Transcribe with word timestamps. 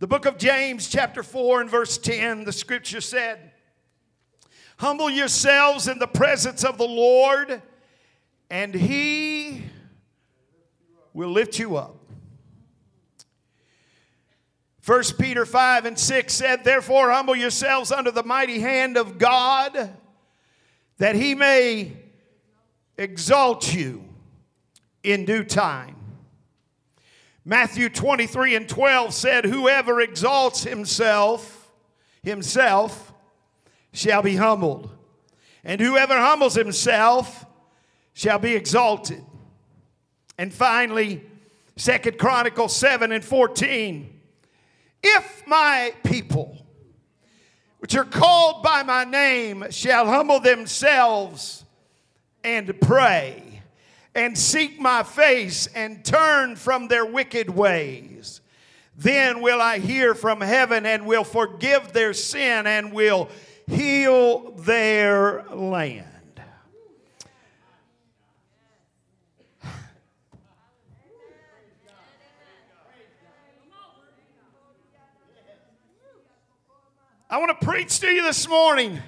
The 0.00 0.06
book 0.06 0.26
of 0.26 0.38
James, 0.38 0.88
chapter 0.88 1.24
4, 1.24 1.62
and 1.62 1.68
verse 1.68 1.98
10, 1.98 2.44
the 2.44 2.52
scripture 2.52 3.00
said, 3.00 3.50
Humble 4.76 5.10
yourselves 5.10 5.88
in 5.88 5.98
the 5.98 6.06
presence 6.06 6.62
of 6.62 6.78
the 6.78 6.86
Lord, 6.86 7.60
and 8.48 8.72
he 8.72 9.64
will 11.12 11.30
lift 11.30 11.58
you 11.58 11.76
up. 11.76 11.96
1 14.86 15.02
Peter 15.18 15.44
5 15.44 15.86
and 15.86 15.98
6 15.98 16.32
said, 16.32 16.62
Therefore, 16.62 17.10
humble 17.10 17.34
yourselves 17.34 17.90
under 17.90 18.12
the 18.12 18.22
mighty 18.22 18.60
hand 18.60 18.96
of 18.96 19.18
God, 19.18 19.96
that 20.98 21.16
he 21.16 21.34
may 21.34 21.96
exalt 22.96 23.74
you 23.74 24.04
in 25.02 25.24
due 25.24 25.42
time. 25.42 25.97
Matthew 27.48 27.88
23 27.88 28.56
and 28.56 28.68
12 28.68 29.14
said, 29.14 29.46
Whoever 29.46 30.02
exalts 30.02 30.64
himself, 30.64 31.72
himself, 32.22 33.14
shall 33.90 34.20
be 34.20 34.36
humbled. 34.36 34.90
And 35.64 35.80
whoever 35.80 36.12
humbles 36.12 36.54
himself 36.54 37.46
shall 38.12 38.38
be 38.38 38.54
exalted. 38.54 39.24
And 40.36 40.52
finally, 40.52 41.24
Second 41.76 42.18
Chronicles 42.18 42.76
7 42.76 43.12
and 43.12 43.24
14. 43.24 44.20
If 45.02 45.42
my 45.46 45.94
people, 46.04 46.66
which 47.78 47.96
are 47.96 48.04
called 48.04 48.62
by 48.62 48.82
my 48.82 49.04
name, 49.04 49.64
shall 49.70 50.04
humble 50.04 50.40
themselves 50.40 51.64
and 52.44 52.78
pray 52.82 53.47
and 54.18 54.36
seek 54.36 54.80
my 54.80 55.04
face 55.04 55.68
and 55.68 56.04
turn 56.04 56.56
from 56.56 56.88
their 56.88 57.06
wicked 57.06 57.48
ways, 57.48 58.40
then 58.96 59.40
will 59.40 59.60
I 59.60 59.78
hear 59.78 60.12
from 60.12 60.40
heaven 60.40 60.84
and 60.84 61.06
will 61.06 61.22
forgive 61.22 61.92
their 61.92 62.12
sin 62.12 62.66
and 62.66 62.92
will 62.92 63.28
heal 63.68 64.50
their 64.52 65.44
land. 65.44 66.04
I 77.30 77.36
want 77.38 77.60
to 77.60 77.66
preach 77.66 78.00
to 78.00 78.08
you 78.08 78.22
this 78.22 78.48
morning 78.48 79.00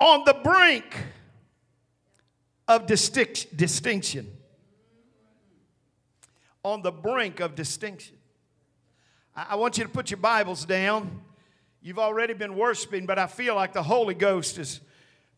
on 0.00 0.24
the 0.24 0.34
brink 0.34 0.96
of 2.70 2.86
distinction. 2.86 4.28
On 6.62 6.82
the 6.82 6.92
brink 6.92 7.40
of 7.40 7.56
distinction. 7.56 8.14
I 9.34 9.56
want 9.56 9.76
you 9.76 9.82
to 9.82 9.90
put 9.90 10.10
your 10.12 10.18
Bibles 10.18 10.64
down. 10.64 11.20
You've 11.82 11.98
already 11.98 12.32
been 12.32 12.56
worshiping, 12.56 13.06
but 13.06 13.18
I 13.18 13.26
feel 13.26 13.56
like 13.56 13.72
the 13.72 13.82
Holy 13.82 14.14
Ghost 14.14 14.56
is 14.56 14.80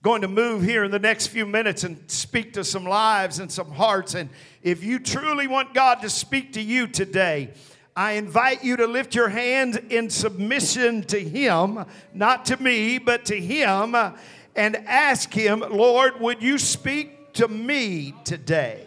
going 0.02 0.20
to 0.20 0.28
move 0.28 0.62
here 0.62 0.84
in 0.84 0.90
the 0.90 0.98
next 0.98 1.28
few 1.28 1.46
minutes 1.46 1.84
and 1.84 2.10
speak 2.10 2.52
to 2.54 2.64
some 2.64 2.84
lives 2.84 3.38
and 3.38 3.50
some 3.50 3.70
hearts. 3.70 4.14
And 4.14 4.28
if 4.62 4.84
you 4.84 4.98
truly 4.98 5.46
want 5.46 5.72
God 5.72 6.02
to 6.02 6.10
speak 6.10 6.52
to 6.54 6.60
you 6.60 6.86
today, 6.86 7.54
I 7.96 8.12
invite 8.12 8.62
you 8.62 8.76
to 8.76 8.86
lift 8.86 9.14
your 9.14 9.30
hands 9.30 9.78
in 9.88 10.10
submission 10.10 11.02
to 11.04 11.18
Him, 11.18 11.86
not 12.12 12.44
to 12.46 12.62
me, 12.62 12.98
but 12.98 13.24
to 13.26 13.40
Him, 13.40 13.96
and 14.54 14.76
ask 14.76 15.32
Him, 15.32 15.60
Lord, 15.60 16.20
would 16.20 16.42
you 16.42 16.58
speak 16.58 17.20
to 17.34 17.48
me 17.48 18.14
today? 18.24 18.86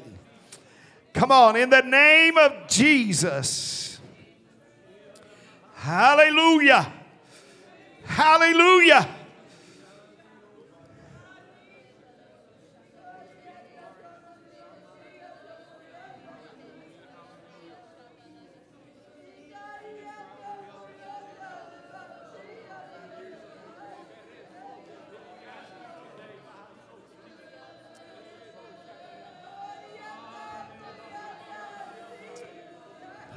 Come 1.14 1.32
on, 1.32 1.56
in 1.56 1.70
the 1.70 1.82
name 1.82 2.38
of 2.38 2.68
Jesus. 2.68 4.00
Hallelujah. 5.76 6.92
Hallelujah. 8.04 9.15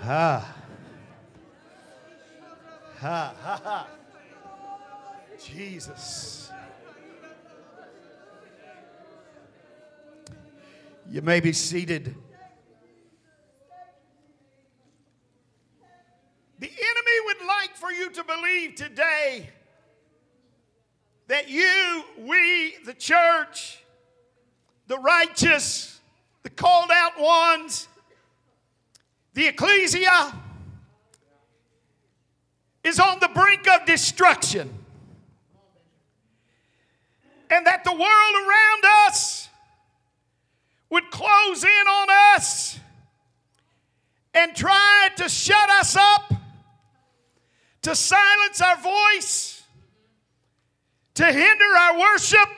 Ha. 0.08 0.54
Ha, 2.98 3.34
ha, 3.42 3.60
ha. 3.62 3.86
Jesus. 5.38 6.50
You 11.10 11.20
may 11.20 11.40
be 11.40 11.52
seated. 11.52 12.14
The 16.58 16.70
enemy 16.70 17.16
would 17.26 17.46
like 17.46 17.76
for 17.76 17.92
you 17.92 18.08
to 18.08 18.24
believe 18.24 18.76
today 18.76 19.50
that 21.26 21.50
you, 21.50 22.02
we, 22.20 22.76
the 22.86 22.94
church, 22.94 23.84
the 24.86 24.96
righteous, 24.96 26.00
the 26.44 26.48
called 26.48 26.90
out 26.90 27.20
ones, 27.20 27.88
the 29.38 29.46
ecclesia 29.46 30.34
is 32.82 32.98
on 32.98 33.20
the 33.20 33.28
brink 33.28 33.68
of 33.68 33.86
destruction. 33.86 34.68
And 37.48 37.64
that 37.64 37.84
the 37.84 37.92
world 37.92 38.02
around 38.02 39.06
us 39.06 39.48
would 40.90 41.08
close 41.12 41.62
in 41.62 41.70
on 41.70 42.08
us 42.34 42.80
and 44.34 44.56
try 44.56 45.08
to 45.18 45.28
shut 45.28 45.70
us 45.70 45.94
up, 45.94 46.34
to 47.82 47.94
silence 47.94 48.60
our 48.60 48.76
voice, 48.78 49.62
to 51.14 51.24
hinder 51.26 51.76
our 51.78 51.96
worship 51.96 52.48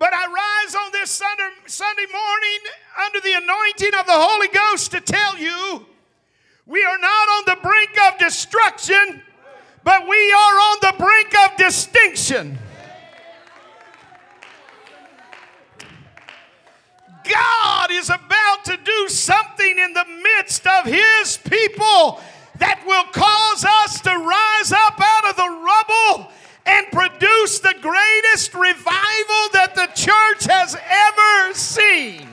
but 0.00 0.14
I 0.14 0.24
rise 0.64 0.74
on 0.74 0.92
this 0.92 1.10
Sunday, 1.10 2.06
morning 2.10 2.58
under 3.04 3.20
the 3.20 3.34
anointing 3.34 3.94
of 4.00 4.06
the 4.06 4.14
Holy 4.14 4.48
Ghost 4.48 4.92
to 4.92 5.00
tell 5.02 5.36
you 5.36 5.84
we 6.66 6.82
are 6.82 6.98
not 6.98 7.28
on 7.28 7.42
the 7.46 7.58
brink 7.62 7.90
of 8.08 8.18
destruction, 8.18 9.22
but 9.84 10.08
we 10.08 10.32
are 10.32 10.54
on 10.54 10.76
the 10.80 10.94
brink 10.98 11.34
of 11.44 11.56
distinction. 11.58 12.58
God 17.22 17.90
is 17.90 18.08
about 18.08 18.64
to 18.64 18.78
do 18.82 19.08
something 19.08 19.78
in 19.78 19.92
the 19.92 20.06
midst 20.22 20.66
of 20.66 20.86
His 20.86 21.36
people 21.36 22.20
that 22.56 22.82
will 22.86 23.04
cause 23.12 23.66
us 23.84 24.00
to 24.00 24.10
rise 24.10 24.72
up 24.72 24.98
out 24.98 25.28
of 25.28 25.36
the 25.36 25.42
rubble 25.42 26.32
and 26.66 26.86
produce 26.92 27.58
the 27.58 27.74
greatest 27.80 28.54
revival 28.54 29.48
that 29.52 29.72
the 29.74 29.86
church 29.94 30.44
has 30.44 30.76
ever 30.76 31.54
seen. 31.54 32.28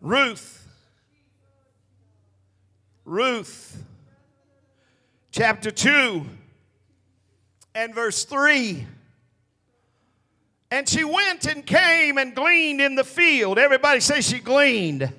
Ruth, 0.00 0.66
Ruth, 3.04 3.82
chapter 5.32 5.70
2 5.70 6.24
and 7.74 7.94
verse 7.94 8.24
3. 8.24 8.86
And 10.70 10.88
she 10.88 11.04
went 11.04 11.46
and 11.46 11.64
came 11.64 12.18
and 12.18 12.34
gleaned 12.34 12.80
in 12.80 12.94
the 12.94 13.04
field. 13.04 13.58
Everybody 13.58 14.00
say 14.00 14.20
she 14.20 14.38
gleaned 14.38 15.12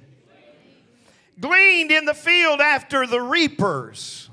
gleaned 1.40 1.92
in 1.92 2.06
the 2.06 2.14
field 2.14 2.62
after 2.62 3.06
the 3.06 3.22
reapers. 3.22 4.30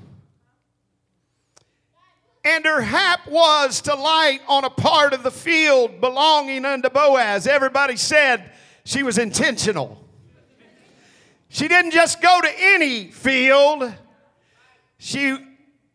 And 2.43 2.63
her 2.65 2.81
hap 2.81 3.27
was 3.27 3.81
to 3.81 3.95
light 3.95 4.41
on 4.47 4.65
a 4.65 4.69
part 4.69 5.13
of 5.13 5.23
the 5.23 5.31
field 5.31 5.99
belonging 5.99 6.63
unto 6.63 6.89
Boaz. 6.89 7.47
Everybody 7.47 7.95
said 7.95 8.51
she 8.83 9.01
was 9.01 9.17
intentional. 9.17 9.99
She 11.49 11.67
didn't 11.67 11.91
just 11.91 12.21
go 12.21 12.41
to 12.41 12.51
any 12.59 13.09
field, 13.11 13.93
she 14.97 15.37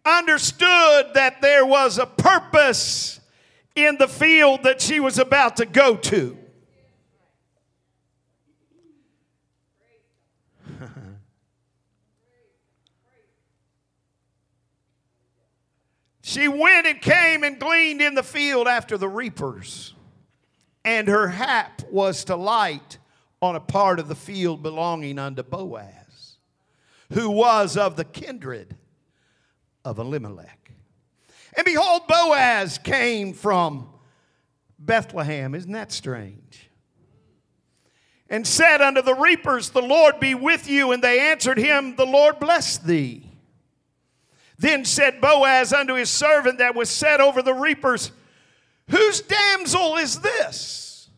understood 0.05 1.15
that 1.15 1.43
there 1.43 1.67
was 1.67 1.99
a 1.99 2.07
purpose 2.07 3.21
in 3.75 3.97
the 3.99 4.09
field 4.09 4.62
that 4.62 4.81
she 4.81 5.01
was 5.01 5.19
about 5.19 5.57
to 5.59 5.67
go 5.67 5.97
to. 5.97 6.37
She 16.31 16.47
went 16.47 16.87
and 16.87 17.03
came 17.03 17.43
and 17.43 17.59
gleaned 17.59 18.00
in 18.00 18.15
the 18.15 18.23
field 18.23 18.69
after 18.69 18.97
the 18.97 19.09
reapers, 19.09 19.97
and 20.85 21.09
her 21.09 21.27
hap 21.27 21.82
was 21.91 22.23
to 22.27 22.37
light 22.37 22.99
on 23.43 23.56
a 23.56 23.61
part 23.61 23.99
of 23.99 24.06
the 24.06 24.15
field 24.15 24.62
belonging 24.62 25.19
unto 25.19 25.43
Boaz, 25.43 26.37
who 27.12 27.31
was 27.31 27.77
of 27.77 27.97
the 27.97 28.05
kindred 28.05 28.77
of 29.85 29.99
Elimelech. 29.99 30.71
And 31.56 31.65
behold, 31.65 32.03
Boaz 32.06 32.79
came 32.79 33.33
from 33.33 33.88
Bethlehem. 34.79 35.53
Isn't 35.56 35.73
that 35.73 35.91
strange? 35.91 36.71
And 38.29 38.47
said 38.47 38.81
unto 38.81 39.03
the 39.03 39.17
reapers, 39.17 39.71
The 39.71 39.83
Lord 39.83 40.21
be 40.21 40.37
with 40.37 40.71
you. 40.71 40.93
And 40.93 41.03
they 41.03 41.33
answered 41.33 41.59
him, 41.59 41.97
The 41.97 42.06
Lord 42.06 42.38
bless 42.38 42.79
thee. 42.79 43.30
Then 44.61 44.85
said 44.85 45.23
Boaz 45.23 45.73
unto 45.73 45.95
his 45.95 46.11
servant 46.11 46.59
that 46.59 46.75
was 46.75 46.91
set 46.91 47.23
over 47.23 47.41
the 47.41 47.55
reapers, 47.55 48.12
Whose 48.91 49.23
damsel 49.23 49.97
is 49.97 50.21
this? 50.21 51.09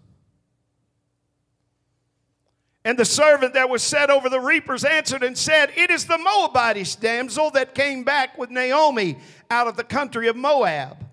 And 2.85 2.97
the 2.97 3.05
servant 3.05 3.55
that 3.55 3.69
was 3.69 3.83
set 3.83 4.11
over 4.11 4.29
the 4.29 4.39
reapers 4.39 4.85
answered 4.85 5.25
and 5.25 5.37
said, 5.37 5.73
It 5.77 5.91
is 5.91 6.06
the 6.06 6.19
Moabitish 6.19 7.00
damsel 7.00 7.50
that 7.50 7.75
came 7.75 8.05
back 8.05 8.39
with 8.39 8.50
Naomi 8.50 9.19
out 9.50 9.67
of 9.67 9.77
the 9.77 9.85
country 9.85 10.29
of 10.29 10.37
Moab. 10.37 11.05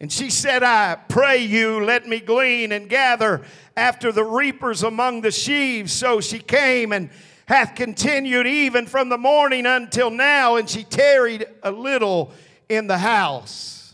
And 0.00 0.10
she 0.10 0.30
said, 0.30 0.64
I 0.64 0.96
pray 1.08 1.38
you, 1.44 1.84
let 1.84 2.08
me 2.08 2.18
glean 2.18 2.72
and 2.72 2.88
gather 2.88 3.42
after 3.76 4.10
the 4.10 4.24
reapers 4.24 4.82
among 4.82 5.20
the 5.20 5.30
sheaves. 5.30 5.92
So 5.92 6.20
she 6.20 6.40
came 6.40 6.90
and 6.90 7.10
hath 7.50 7.74
continued 7.74 8.46
even 8.46 8.86
from 8.86 9.08
the 9.08 9.18
morning 9.18 9.66
until 9.66 10.08
now, 10.08 10.54
and 10.54 10.70
she 10.70 10.84
tarried 10.84 11.44
a 11.64 11.70
little 11.72 12.30
in 12.68 12.86
the 12.86 12.96
house. 12.96 13.92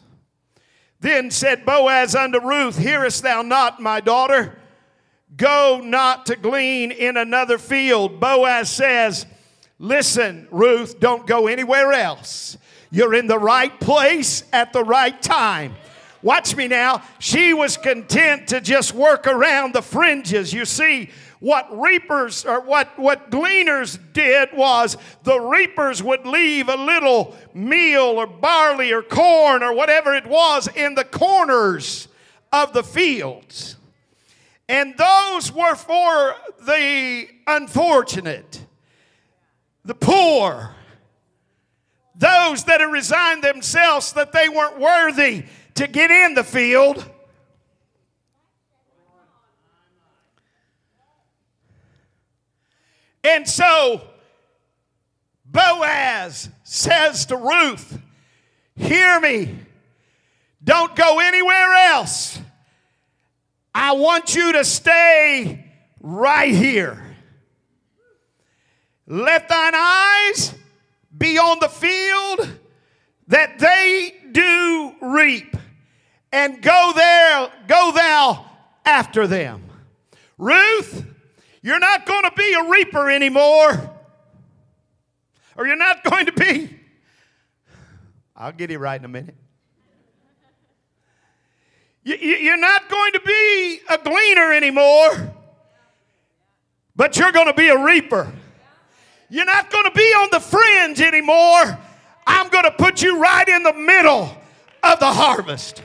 Then 1.00 1.31
said 1.31 1.64
Boaz 1.64 2.14
unto 2.14 2.38
Ruth, 2.38 2.76
Hearest 2.76 3.23
thou 3.23 3.41
not, 3.41 3.81
my 3.81 4.00
daughter? 4.00 4.58
Go 5.38 5.81
not 5.82 6.26
to 6.26 6.37
glean 6.37 6.91
in 6.91 7.17
another 7.17 7.56
field. 7.56 8.20
Boaz 8.20 8.70
says, 8.70 9.25
Listen, 9.79 10.47
Ruth, 10.50 11.00
don't 11.00 11.26
go 11.26 11.47
anywhere 11.47 11.94
else. 11.94 12.59
You're 12.91 13.14
in 13.14 13.26
the 13.26 13.38
right 13.38 13.81
place 13.81 14.44
at 14.52 14.75
the 14.75 14.85
right 14.85 15.20
time. 15.23 15.76
Watch 16.20 16.55
me 16.55 16.69
now. 16.69 17.02
She 17.20 17.55
was 17.55 17.79
content 17.79 18.49
to 18.49 18.61
just 18.61 18.93
work 18.93 19.26
around 19.26 19.73
the 19.73 19.81
fringes. 19.81 20.52
You 20.52 20.67
see, 20.67 21.09
what 21.41 21.79
reapers 21.79 22.44
or 22.44 22.61
what, 22.61 22.99
what 22.99 23.31
gleaners 23.31 23.99
did 24.12 24.50
was 24.53 24.97
the 25.23 25.38
reapers 25.38 26.03
would 26.03 26.27
leave 26.27 26.69
a 26.69 26.77
little 26.77 27.37
meal 27.53 28.03
or 28.03 28.27
barley 28.27 28.93
or 28.93 29.03
corn 29.03 29.62
or 29.62 29.75
whatever 29.75 30.15
it 30.15 30.27
was 30.27 30.69
in 30.75 30.94
the 30.94 31.05
corners 31.05 32.09
of 32.53 32.73
the 32.73 32.83
fields. 32.83 33.77
And 34.69 34.97
those 34.97 35.53
were 35.53 35.77
for 35.77 36.35
the 36.62 37.29
unfortunate, 37.47 38.65
the 39.85 39.94
poor, 39.94 40.75
those 42.17 42.65
that 42.65 42.81
had 42.81 42.91
resigned 42.91 43.44
themselves 43.44 44.15
that 44.15 44.33
they 44.33 44.49
weren't 44.49 44.79
worthy 44.79 45.44
to 45.75 45.87
get 45.87 46.11
in 46.11 46.35
the 46.35 46.43
field. 46.43 47.09
And 53.26 53.49
so 53.49 54.02
Boaz 55.44 56.49
says 56.62 57.26
to 57.26 57.37
Ruth, 57.37 57.99
Hear 58.76 59.19
me. 59.19 59.58
Don't 60.62 60.94
go 60.94 61.19
anywhere 61.19 61.73
else. 61.75 62.38
I 63.75 63.93
want 63.93 64.34
you 64.34 64.52
to 64.52 64.64
stay 64.64 65.64
right 66.00 66.55
here. 66.55 67.02
Let 69.06 69.49
thine 69.49 69.75
eyes 69.75 70.55
be 71.17 71.38
on 71.38 71.58
the 71.61 71.69
field 71.69 72.49
that 73.28 73.58
they 73.58 74.14
do 74.32 74.94
reap, 75.00 75.56
and 76.32 76.62
go 76.62 76.93
there, 76.94 77.50
go 77.67 77.93
thou 77.93 78.46
after 78.84 79.26
them. 79.26 79.62
Ruth, 80.38 81.05
you're 81.66 81.80
not 81.80 82.06
going 82.06 82.22
to 82.22 82.30
be 82.36 82.52
a 82.52 82.70
reaper 82.70 83.10
anymore. 83.10 83.90
Or 85.56 85.66
you're 85.66 85.74
not 85.74 86.04
going 86.04 86.26
to 86.26 86.32
be. 86.32 86.70
I'll 88.36 88.52
get 88.52 88.70
it 88.70 88.78
right 88.78 89.00
in 89.00 89.04
a 89.04 89.08
minute. 89.08 89.34
You're 92.04 92.56
not 92.56 92.88
going 92.88 93.14
to 93.14 93.20
be 93.20 93.80
a 93.88 93.98
gleaner 93.98 94.52
anymore, 94.52 95.34
but 96.94 97.16
you're 97.16 97.32
going 97.32 97.48
to 97.48 97.54
be 97.54 97.66
a 97.66 97.82
reaper. 97.82 98.32
You're 99.28 99.44
not 99.44 99.68
going 99.68 99.86
to 99.86 99.90
be 99.90 100.02
on 100.02 100.28
the 100.30 100.38
fringe 100.38 101.00
anymore. 101.00 101.78
I'm 102.28 102.48
going 102.48 102.62
to 102.62 102.70
put 102.70 103.02
you 103.02 103.20
right 103.20 103.48
in 103.48 103.64
the 103.64 103.72
middle 103.72 104.30
of 104.84 105.00
the 105.00 105.12
harvest. 105.12 105.82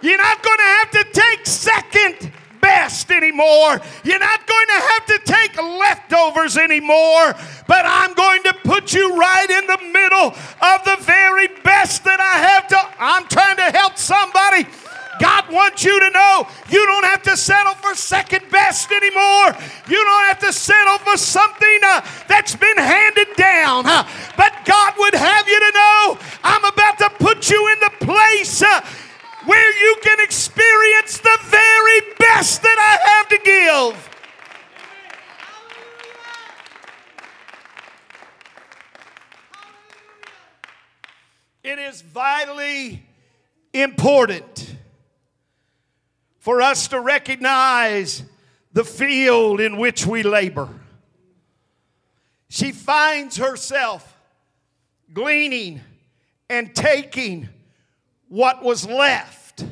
You're 0.00 0.16
not 0.16 0.42
going 0.42 0.58
to 0.58 0.64
have 0.64 0.90
to 0.92 1.04
take 1.12 1.44
second 1.44 2.32
best 2.64 3.10
anymore. 3.10 3.78
You're 4.04 4.18
not 4.18 4.46
going 4.46 4.66
to 4.66 4.80
have 4.92 5.06
to 5.06 5.18
take 5.24 5.56
leftovers 5.62 6.56
anymore, 6.56 7.34
but 7.68 7.84
I'm 7.84 8.14
going 8.14 8.42
to 8.44 8.54
put 8.64 8.94
you 8.94 9.14
right 9.16 9.50
in 9.50 9.66
the 9.66 9.78
middle 9.92 10.28
of 10.72 10.84
the 10.84 10.96
very 11.00 11.48
best 11.62 12.04
that 12.04 12.20
I 12.20 12.36
have 12.48 12.66
to. 12.68 12.80
I'm 12.98 13.26
trying 13.28 13.56
to 13.56 13.70
help 13.76 13.98
somebody. 13.98 14.66
God 15.20 15.52
wants 15.52 15.84
you 15.84 15.98
to 16.00 16.10
know 16.10 16.48
you 16.70 16.84
don't 16.86 17.04
have 17.04 17.22
to 17.24 17.36
settle 17.36 17.74
for 17.74 17.94
second 17.94 18.50
best 18.50 18.90
anymore. 18.90 19.54
You 19.86 20.02
don't 20.02 20.24
have 20.26 20.38
to 20.40 20.52
settle 20.52 20.98
for 20.98 21.16
something 21.16 21.78
uh, 21.84 22.00
that's 22.26 22.56
been 22.56 22.73
important 43.74 44.76
for 46.38 46.62
us 46.62 46.88
to 46.88 47.00
recognize 47.00 48.22
the 48.72 48.84
field 48.84 49.60
in 49.60 49.76
which 49.76 50.06
we 50.06 50.22
labor. 50.22 50.68
She 52.48 52.70
finds 52.72 53.36
herself 53.36 54.16
gleaning 55.12 55.80
and 56.48 56.74
taking 56.74 57.48
what 58.28 58.62
was 58.62 58.86
left 58.86 59.64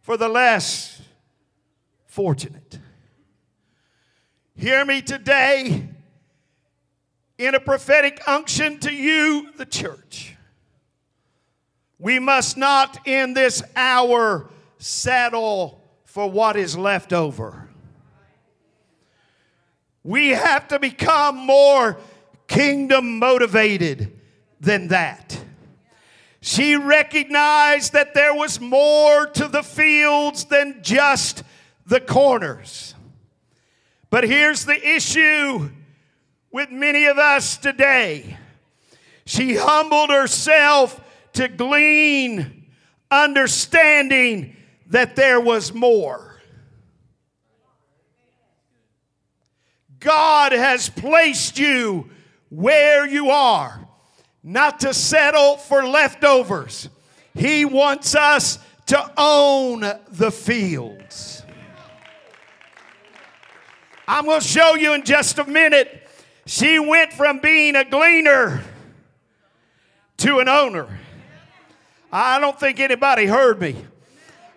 for 0.00 0.16
the 0.16 0.28
less 0.28 1.00
fortunate. 2.06 2.78
Hear 4.54 4.84
me 4.84 5.02
today 5.02 5.88
in 7.38 7.54
a 7.54 7.60
prophetic 7.60 8.20
unction 8.26 8.78
to 8.80 8.92
you, 8.92 9.50
the 9.56 9.64
church. 9.64 10.36
We 12.00 12.18
must 12.18 12.56
not 12.56 13.06
in 13.06 13.34
this 13.34 13.62
hour 13.76 14.48
settle 14.78 15.84
for 16.04 16.28
what 16.28 16.56
is 16.56 16.76
left 16.76 17.12
over. 17.12 17.68
We 20.02 20.30
have 20.30 20.66
to 20.68 20.78
become 20.78 21.36
more 21.36 21.98
kingdom 22.48 23.18
motivated 23.18 24.18
than 24.60 24.88
that. 24.88 25.44
She 26.40 26.74
recognized 26.74 27.92
that 27.92 28.14
there 28.14 28.34
was 28.34 28.60
more 28.60 29.26
to 29.26 29.46
the 29.46 29.62
fields 29.62 30.44
than 30.44 30.82
just 30.82 31.42
the 31.84 32.00
corners. 32.00 32.94
But 34.08 34.24
here's 34.24 34.64
the 34.64 34.88
issue 34.88 35.70
with 36.50 36.70
many 36.70 37.04
of 37.04 37.18
us 37.18 37.58
today. 37.58 38.38
She 39.26 39.54
humbled 39.54 40.10
herself 40.10 40.99
to 41.34 41.48
glean, 41.48 42.66
understanding 43.10 44.56
that 44.86 45.16
there 45.16 45.40
was 45.40 45.72
more. 45.72 46.40
God 50.00 50.52
has 50.52 50.88
placed 50.88 51.58
you 51.58 52.10
where 52.48 53.06
you 53.06 53.30
are 53.30 53.86
not 54.42 54.80
to 54.80 54.94
settle 54.94 55.56
for 55.56 55.86
leftovers. 55.86 56.88
He 57.34 57.64
wants 57.64 58.14
us 58.14 58.58
to 58.86 59.12
own 59.16 59.80
the 60.08 60.30
fields. 60.30 61.42
I'm 64.08 64.24
going 64.24 64.40
to 64.40 64.46
show 64.46 64.74
you 64.74 64.94
in 64.94 65.04
just 65.04 65.38
a 65.38 65.44
minute. 65.44 66.08
She 66.46 66.80
went 66.80 67.12
from 67.12 67.38
being 67.38 67.76
a 67.76 67.84
gleaner 67.84 68.64
to 70.16 70.40
an 70.40 70.48
owner. 70.48 70.88
I 72.12 72.40
don't 72.40 72.58
think 72.58 72.80
anybody 72.80 73.26
heard 73.26 73.60
me. 73.60 73.76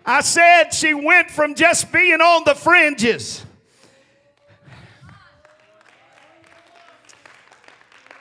I 0.04 0.20
said 0.20 0.70
she 0.70 0.92
went 0.92 1.30
from 1.30 1.54
just 1.54 1.92
being 1.92 2.20
on 2.20 2.42
the 2.44 2.54
fringes. 2.54 3.44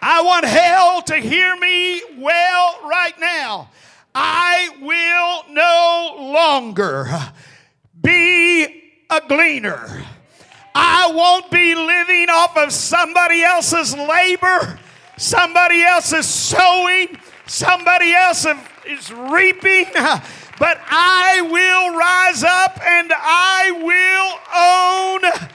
I 0.02 0.22
want 0.22 0.46
hell 0.46 1.02
to 1.04 1.16
hear 1.16 1.56
me 1.56 2.02
well 2.18 2.80
right 2.84 3.18
now. 3.20 3.70
I 4.14 4.70
will 4.82 5.54
no 5.54 6.32
longer 6.34 7.08
be 8.02 8.66
a 9.10 9.22
gleaner. 9.28 10.04
I 10.76 11.12
won't 11.14 11.50
be 11.52 11.76
living 11.76 12.30
off 12.30 12.58
of 12.58 12.72
somebody 12.72 13.44
else's 13.44 13.96
labor, 13.96 14.80
somebody 15.18 15.84
else's 15.84 16.28
sowing, 16.28 17.18
somebody 17.46 18.14
else 18.14 18.46
is 18.86 19.12
reaping, 19.12 19.86
but 19.94 20.80
I 20.90 21.42
will 21.42 21.98
rise 21.98 22.44
up 22.44 22.80
and 22.82 23.12
I 23.16 23.72
will 23.84 24.34
own. 24.56 25.50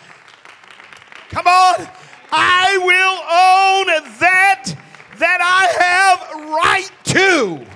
Come 1.31 1.47
on. 1.47 1.89
I 2.31 2.77
will 2.79 3.19
own 3.29 4.19
that 4.19 4.75
that 5.19 5.41
I 5.41 5.67
have 5.83 6.19
right 6.49 6.91
to. 7.05 7.67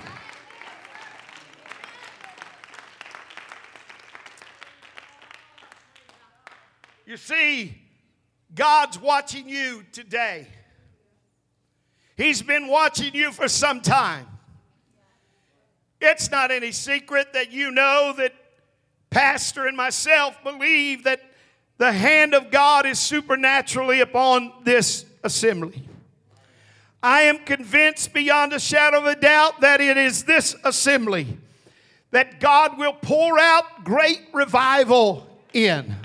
You 7.05 7.17
see, 7.17 7.77
God's 8.55 8.99
watching 8.99 9.49
you 9.49 9.83
today. 9.91 10.47
He's 12.15 12.41
been 12.41 12.67
watching 12.67 13.13
you 13.13 13.31
for 13.31 13.47
some 13.47 13.81
time. 13.81 14.27
It's 15.99 16.29
not 16.29 16.51
any 16.51 16.71
secret 16.71 17.33
that 17.33 17.51
you 17.51 17.71
know 17.71 18.13
that 18.17 18.33
Pastor 19.09 19.67
and 19.67 19.77
myself 19.77 20.35
believe 20.43 21.05
that 21.05 21.21
the 21.77 21.91
hand 21.91 22.33
of 22.33 22.51
God 22.51 22.85
is 22.85 22.99
supernaturally 22.99 24.01
upon 24.01 24.51
this 24.63 25.05
assembly. 25.23 25.83
I 27.01 27.23
am 27.23 27.39
convinced 27.39 28.13
beyond 28.13 28.53
a 28.53 28.59
shadow 28.59 28.99
of 28.99 29.05
a 29.05 29.15
doubt 29.15 29.61
that 29.61 29.81
it 29.81 29.97
is 29.97 30.23
this 30.23 30.55
assembly 30.63 31.37
that 32.11 32.39
God 32.39 32.77
will 32.77 32.93
pour 32.93 33.39
out 33.39 33.83
great 33.83 34.21
revival 34.33 35.27
in. 35.51 35.95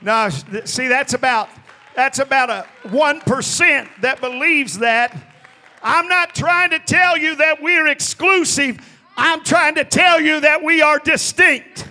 Now, 0.00 0.28
see, 0.30 0.88
that's 0.88 1.14
about 1.14 1.48
that's 1.94 2.18
about 2.18 2.50
a 2.50 2.66
1% 2.84 3.88
that 4.00 4.20
believes 4.20 4.78
that. 4.78 5.16
I'm 5.82 6.08
not 6.08 6.34
trying 6.34 6.70
to 6.70 6.78
tell 6.78 7.16
you 7.16 7.36
that 7.36 7.60
we're 7.60 7.88
exclusive. 7.88 8.78
I'm 9.16 9.42
trying 9.44 9.74
to 9.74 9.84
tell 9.84 10.20
you 10.20 10.40
that 10.40 10.62
we 10.62 10.80
are 10.80 10.98
distinct. 10.98 11.88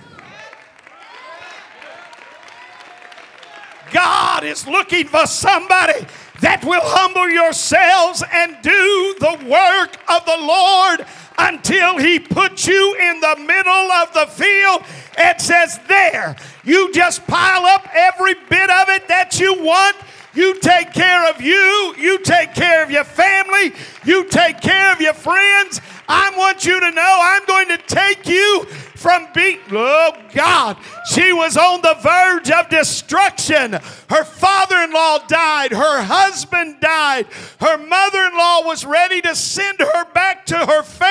God 3.91 4.43
is 4.43 4.65
looking 4.67 5.05
for 5.05 5.25
somebody 5.27 6.05
that 6.39 6.63
will 6.63 6.81
humble 6.81 7.29
yourselves 7.29 8.23
and 8.31 8.57
do 8.61 9.15
the 9.19 9.37
work 9.47 9.97
of 10.09 10.25
the 10.25 10.37
Lord 10.39 11.05
until 11.49 11.97
He 11.97 12.19
puts 12.19 12.67
you 12.67 12.95
in 12.95 13.19
the 13.19 13.35
middle 13.37 13.91
of 13.91 14.13
the 14.13 14.27
field. 14.27 14.83
and 15.17 15.41
says, 15.41 15.79
There, 15.87 16.35
you 16.63 16.91
just 16.93 17.25
pile 17.27 17.65
up 17.65 17.87
every 17.93 18.33
bit 18.49 18.69
of 18.69 18.89
it 18.89 19.07
that 19.07 19.39
you 19.39 19.63
want. 19.63 19.97
You 20.33 20.59
take 20.59 20.93
care 20.93 21.29
of 21.29 21.41
you. 21.41 21.93
You 21.97 22.19
take 22.19 22.53
care 22.53 22.83
of 22.83 22.91
your 22.91 23.03
family. 23.03 23.73
You 24.05 24.25
take 24.29 24.61
care 24.61 24.93
of 24.93 25.01
your 25.01 25.13
friends. 25.13 25.81
I 26.07 26.31
want 26.37 26.65
you 26.65 26.79
to 26.79 26.91
know 26.91 27.17
I'm 27.21 27.45
going 27.45 27.67
to 27.69 27.77
take 27.77 28.27
you 28.27 28.65
from 28.95 29.27
being, 29.33 29.59
oh 29.71 30.13
God, 30.33 30.77
she 31.11 31.33
was 31.33 31.57
on 31.57 31.81
the 31.81 31.95
verge 32.01 32.51
of 32.51 32.69
destruction. 32.69 33.73
Her 34.09 34.23
father 34.23 34.77
in 34.77 34.93
law 34.93 35.19
died, 35.27 35.71
her 35.71 36.03
husband 36.03 36.79
died, 36.81 37.25
her 37.59 37.77
mother 37.77 38.25
in 38.25 38.37
law 38.37 38.63
was 38.63 38.85
ready 38.85 39.21
to 39.21 39.35
send 39.35 39.79
her 39.79 40.05
back 40.13 40.45
to 40.47 40.57
her 40.57 40.83
family. 40.83 41.10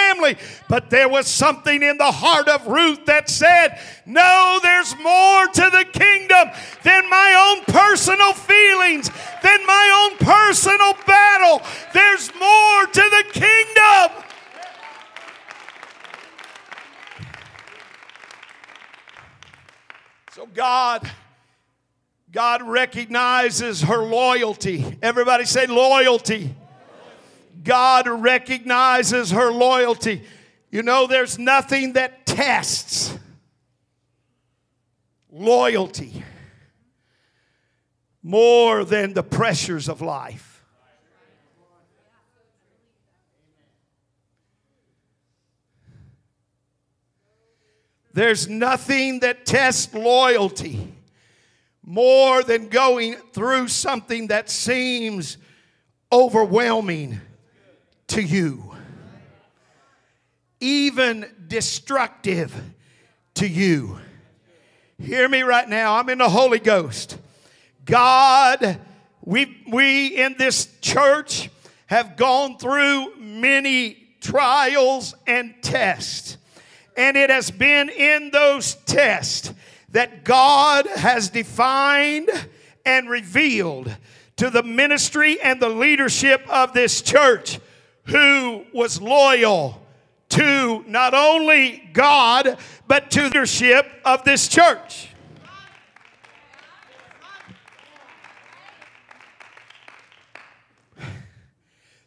But 0.68 0.90
there 0.90 1.08
was 1.08 1.26
something 1.26 1.82
in 1.82 1.98
the 1.98 2.12
heart 2.12 2.48
of 2.48 2.66
Ruth 2.66 3.06
that 3.06 3.28
said, 3.28 3.78
No, 4.06 4.58
there's 4.62 4.96
more 4.98 5.46
to 5.46 5.70
the 5.70 5.86
kingdom 5.92 6.50
than 6.82 7.08
my 7.08 7.56
own 7.56 7.64
personal 7.72 8.32
feelings, 8.32 9.10
than 9.42 9.66
my 9.66 10.08
own 10.10 10.18
personal 10.18 10.94
battle. 11.06 11.62
There's 11.92 12.30
more 12.34 12.86
to 12.86 13.00
the 13.00 13.24
kingdom. 13.32 14.24
So 20.32 20.46
God, 20.46 21.10
God 22.32 22.62
recognizes 22.62 23.82
her 23.82 23.98
loyalty. 23.98 24.98
Everybody 25.02 25.44
say 25.44 25.66
loyalty. 25.66 26.54
God 27.62 28.06
recognizes 28.08 29.30
her 29.30 29.50
loyalty. 29.50 30.22
You 30.70 30.82
know, 30.82 31.06
there's 31.06 31.38
nothing 31.38 31.94
that 31.94 32.26
tests 32.26 33.16
loyalty 35.30 36.24
more 38.22 38.84
than 38.84 39.14
the 39.14 39.22
pressures 39.22 39.88
of 39.88 40.00
life. 40.00 40.64
There's 48.12 48.48
nothing 48.48 49.20
that 49.20 49.46
tests 49.46 49.94
loyalty 49.94 50.92
more 51.84 52.42
than 52.42 52.68
going 52.68 53.14
through 53.32 53.68
something 53.68 54.28
that 54.28 54.50
seems 54.50 55.38
overwhelming 56.12 57.20
to 58.10 58.20
you, 58.20 58.74
even 60.58 61.24
destructive 61.46 62.52
to 63.34 63.46
you. 63.46 63.98
Hear 64.98 65.28
me 65.28 65.42
right 65.42 65.68
now. 65.68 65.94
I'm 65.94 66.08
in 66.08 66.18
the 66.18 66.28
Holy 66.28 66.58
Ghost. 66.58 67.16
God, 67.84 68.80
we, 69.24 69.62
we 69.70 70.08
in 70.08 70.34
this 70.36 70.68
church 70.80 71.50
have 71.86 72.16
gone 72.16 72.58
through 72.58 73.14
many 73.16 73.96
trials 74.20 75.14
and 75.28 75.54
tests. 75.62 76.36
And 76.96 77.16
it 77.16 77.30
has 77.30 77.52
been 77.52 77.88
in 77.90 78.30
those 78.32 78.74
tests 78.86 79.54
that 79.90 80.24
God 80.24 80.88
has 80.88 81.30
defined 81.30 82.28
and 82.84 83.08
revealed 83.08 83.96
to 84.36 84.50
the 84.50 84.64
ministry 84.64 85.40
and 85.40 85.62
the 85.62 85.68
leadership 85.68 86.44
of 86.48 86.72
this 86.72 87.02
church 87.02 87.60
who 88.10 88.64
was 88.72 89.00
loyal 89.00 89.80
to 90.30 90.84
not 90.86 91.14
only 91.14 91.88
God, 91.92 92.58
but 92.86 93.10
to 93.12 93.20
the 93.20 93.26
leadership 93.26 93.86
of 94.04 94.24
this 94.24 94.48
church. 94.48 95.08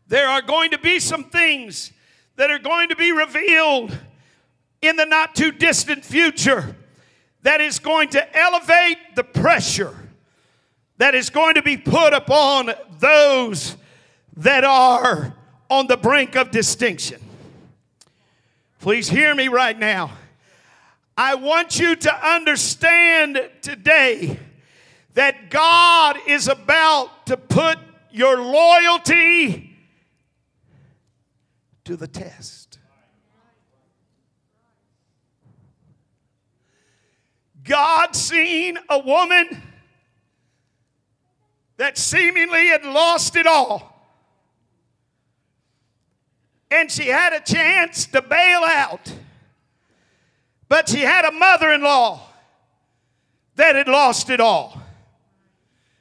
There 0.07 0.27
are 0.27 0.41
going 0.41 0.71
to 0.71 0.77
be 0.77 0.99
some 0.99 1.23
things 1.23 1.91
that 2.35 2.51
are 2.51 2.59
going 2.59 2.89
to 2.89 2.95
be 2.95 3.11
revealed 3.11 3.97
in 4.81 4.95
the 4.95 5.05
not 5.05 5.33
too 5.33 5.51
distant 5.51 6.05
future 6.05 6.75
that 7.41 7.61
is 7.61 7.79
going 7.79 8.09
to 8.09 8.37
elevate 8.37 8.97
the 9.15 9.23
pressure 9.23 9.95
that 10.97 11.15
is 11.15 11.29
going 11.29 11.55
to 11.55 11.61
be 11.61 11.77
put 11.77 12.13
upon 12.13 12.71
those 12.99 13.75
that 14.37 14.63
are 14.63 15.35
on 15.69 15.87
the 15.87 15.97
brink 15.97 16.35
of 16.35 16.51
distinction. 16.51 17.21
Please 18.79 19.07
hear 19.07 19.33
me 19.33 19.47
right 19.47 19.77
now. 19.77 20.11
I 21.15 21.35
want 21.35 21.79
you 21.79 21.95
to 21.95 22.27
understand 22.27 23.49
today 23.61 24.39
that 25.13 25.49
God 25.49 26.17
is 26.27 26.47
about 26.47 27.27
to 27.27 27.37
put 27.37 27.77
your 28.11 28.41
loyalty 28.41 29.77
to 31.85 31.95
the 31.95 32.07
test. 32.07 32.79
God 37.63 38.15
seen 38.15 38.77
a 38.89 38.99
woman 38.99 39.61
that 41.77 41.97
seemingly 41.97 42.67
had 42.67 42.83
lost 42.83 43.35
it 43.35 43.47
all. 43.47 43.92
And 46.73 46.91
she 46.91 47.05
had 47.05 47.33
a 47.33 47.39
chance 47.39 48.07
to 48.07 48.21
bail 48.23 48.63
out. 48.65 49.13
But 50.67 50.89
she 50.89 51.01
had 51.01 51.23
a 51.23 51.31
mother 51.31 51.71
in 51.71 51.83
law 51.83 52.19
that 53.57 53.75
had 53.75 53.87
lost 53.87 54.31
it 54.31 54.39
all. 54.39 54.81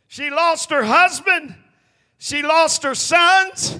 She 0.09 0.31
lost 0.31 0.71
her 0.71 0.83
husband, 0.83 1.55
she 2.17 2.43
lost 2.43 2.85
her 2.85 2.95
sons, 2.95 3.79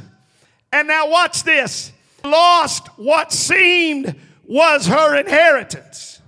and 0.71 0.87
now 0.87 1.09
watch 1.09 1.45
this. 1.45 1.93
lost 2.25 2.89
what 2.99 3.33
seemed 3.33 4.15
was 4.45 4.87
her 4.87 5.17
inheritance. 5.17 6.21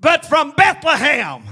But 0.00 0.24
from 0.24 0.52
Bethlehem, 0.52 1.42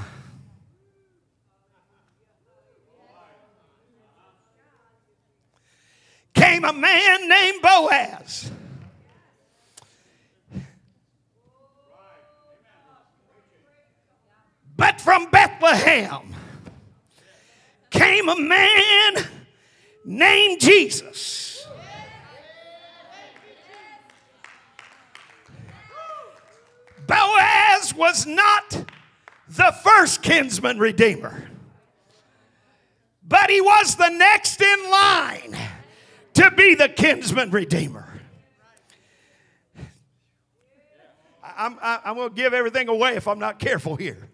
came 6.47 6.65
a 6.65 6.73
man 6.73 7.29
named 7.29 7.61
Boaz. 7.61 8.51
But 14.77 15.01
from 15.01 15.29
Bethlehem 15.31 16.35
came 17.91 18.29
a 18.29 18.37
man 18.37 19.27
named 20.05 20.61
Jesus. 20.61 21.67
Boaz 27.09 27.95
was 27.95 28.27
not 28.27 28.85
the 29.49 29.75
first 29.83 30.23
kinsman 30.23 30.79
redeemer, 30.79 31.49
but 33.27 33.51
he 33.51 33.61
was 33.61 33.97
the 33.97 34.11
next 34.11 34.61
in 34.61 34.91
line 34.91 35.57
to 36.37 36.51
be 36.51 36.75
the 36.75 36.89
kinsman 36.89 37.51
redeemer. 37.51 38.07
I'm, 41.43 41.79
I'm 41.81 42.17
going 42.17 42.29
to 42.29 42.35
give 42.35 42.53
everything 42.53 42.89
away 42.89 43.17
if 43.17 43.27
I'm 43.27 43.39
not 43.39 43.59
careful 43.59 43.97
here. 43.97 44.29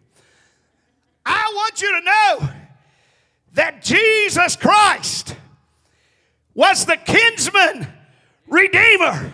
I 1.24 1.52
want 1.54 1.80
you 1.80 2.00
to 2.00 2.04
know 2.04 2.50
that 3.54 3.82
Jesus 3.82 4.56
Christ 4.56 5.36
was 6.54 6.84
the 6.84 6.96
kinsman 6.96 7.86
redeemer. 8.48 9.32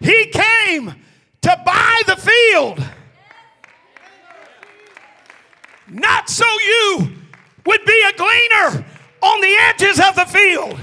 He 0.00 0.26
came 0.26 0.94
to 1.42 1.62
buy 1.66 2.02
the 2.06 2.16
field, 2.16 2.82
not 5.88 6.30
so 6.30 6.46
you 6.46 7.12
would 7.66 7.84
be 7.84 8.04
a 8.08 8.16
gleaner 8.16 8.84
on 9.20 9.40
the 9.42 9.54
edges 9.68 10.00
of 10.00 10.14
the 10.14 10.24
field, 10.24 10.78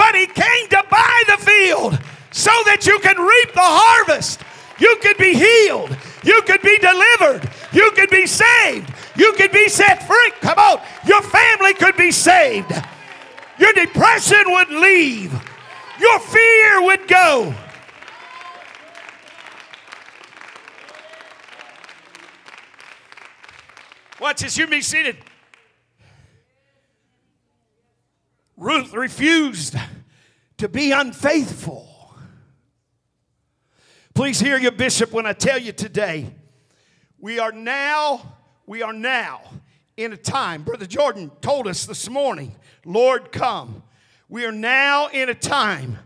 but 0.00 0.14
He 0.14 0.26
came 0.26 0.66
to 0.70 0.82
buy 0.90 1.22
the 1.26 1.36
field 1.44 1.98
so 2.30 2.50
that 2.64 2.86
you 2.86 2.98
can 3.00 3.18
reap 3.18 3.52
the 3.52 3.60
harvest. 3.60 4.40
You 4.78 4.96
could 5.02 5.18
be 5.18 5.34
healed. 5.34 5.94
You 6.24 6.40
could 6.46 6.62
be 6.62 6.78
delivered. 6.78 7.46
You 7.70 7.90
could 7.90 8.08
be 8.08 8.26
saved. 8.26 8.90
You 9.14 9.34
could 9.34 9.52
be 9.52 9.68
set 9.68 10.06
free. 10.06 10.32
Come 10.40 10.58
on. 10.58 10.80
Your 11.06 11.20
family 11.20 11.74
could 11.74 11.98
be 11.98 12.12
saved. 12.12 12.72
Your 13.58 13.74
depression 13.74 14.42
would 14.46 14.70
leave. 14.70 15.34
Your 16.00 16.18
fear 16.18 16.82
would 16.82 17.06
go. 17.06 17.54
Watch 24.18 24.40
this. 24.40 24.56
You 24.56 24.66
be 24.66 24.80
seated. 24.80 25.18
Ruth 28.60 28.92
refused 28.92 29.74
to 30.58 30.68
be 30.68 30.92
unfaithful. 30.92 31.88
Please 34.12 34.38
hear 34.38 34.58
your 34.58 34.70
bishop 34.70 35.12
when 35.12 35.24
I 35.24 35.32
tell 35.32 35.58
you 35.58 35.72
today. 35.72 36.26
We 37.18 37.38
are 37.38 37.52
now, 37.52 38.36
we 38.66 38.82
are 38.82 38.92
now 38.92 39.40
in 39.96 40.12
a 40.12 40.16
time. 40.18 40.62
Brother 40.62 40.84
Jordan 40.84 41.30
told 41.40 41.66
us 41.68 41.86
this 41.86 42.10
morning, 42.10 42.54
Lord, 42.84 43.32
come. 43.32 43.82
We 44.28 44.44
are 44.44 44.52
now 44.52 45.08
in 45.08 45.30
a 45.30 45.34
time 45.34 45.98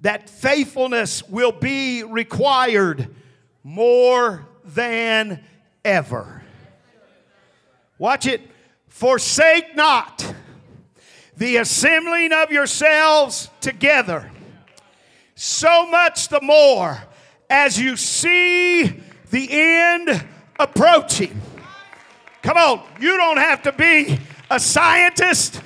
that 0.00 0.28
faithfulness 0.28 1.22
will 1.28 1.52
be 1.52 2.02
required 2.02 3.14
more 3.62 4.44
than 4.64 5.44
ever. 5.84 6.42
Watch 7.96 8.26
it. 8.26 8.40
Forsake 8.88 9.76
not 9.76 10.34
the 11.36 11.56
assembling 11.56 12.32
of 12.32 12.50
yourselves 12.50 13.48
together, 13.60 14.30
so 15.34 15.86
much 15.86 16.28
the 16.28 16.40
more 16.40 17.02
as 17.48 17.78
you 17.78 17.96
see 17.96 19.00
the 19.30 19.48
end 19.50 20.24
approaching. 20.58 21.40
Come 22.42 22.56
on, 22.56 22.82
you 23.00 23.16
don't 23.16 23.38
have 23.38 23.62
to 23.62 23.72
be 23.72 24.18
a 24.50 24.60
scientist, 24.60 25.60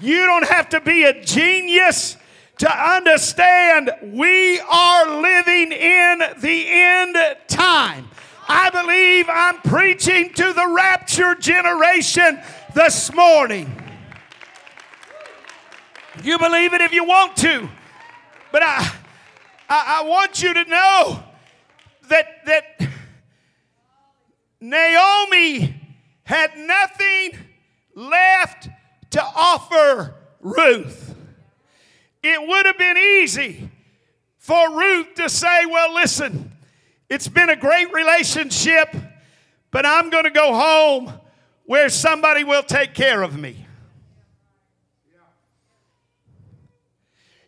you 0.00 0.24
don't 0.26 0.48
have 0.48 0.68
to 0.70 0.80
be 0.80 1.04
a 1.04 1.22
genius 1.22 2.16
to 2.58 2.70
understand 2.70 3.90
we 4.02 4.60
are 4.60 5.20
living 5.20 5.72
in 5.72 6.22
the 6.38 6.66
end 6.68 7.16
time. 7.48 8.08
I 8.48 8.70
believe 8.70 9.26
I'm 9.28 9.58
preaching 9.62 10.32
to 10.34 10.52
the 10.52 10.68
rapture 10.68 11.34
generation 11.34 12.40
this 12.74 13.12
morning. 13.12 13.83
You 16.22 16.38
believe 16.38 16.74
it 16.74 16.80
if 16.80 16.92
you 16.92 17.04
want 17.04 17.36
to, 17.38 17.68
but 18.52 18.62
I 18.62 18.90
I, 19.68 20.02
I 20.02 20.08
want 20.08 20.42
you 20.42 20.52
to 20.52 20.64
know 20.64 21.22
that, 22.08 22.44
that 22.46 22.88
Naomi 24.60 25.74
had 26.24 26.56
nothing 26.56 27.38
left 27.94 28.68
to 29.10 29.22
offer 29.22 30.14
Ruth. 30.40 31.14
It 32.22 32.46
would 32.46 32.66
have 32.66 32.78
been 32.78 32.96
easy 32.96 33.68
for 34.38 34.76
Ruth 34.76 35.14
to 35.16 35.28
say, 35.28 35.66
Well, 35.66 35.94
listen, 35.94 36.52
it's 37.08 37.28
been 37.28 37.50
a 37.50 37.56
great 37.56 37.92
relationship, 37.92 38.94
but 39.70 39.86
I'm 39.86 40.10
going 40.10 40.24
to 40.24 40.30
go 40.30 40.54
home 40.54 41.12
where 41.66 41.88
somebody 41.88 42.44
will 42.44 42.62
take 42.62 42.94
care 42.94 43.22
of 43.22 43.38
me. 43.38 43.63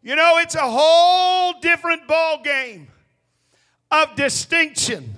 You 0.06 0.14
know, 0.14 0.38
it's 0.38 0.54
a 0.54 0.60
whole 0.60 1.54
different 1.54 2.06
ball 2.06 2.40
game 2.40 2.86
of 3.90 4.14
distinction 4.14 5.12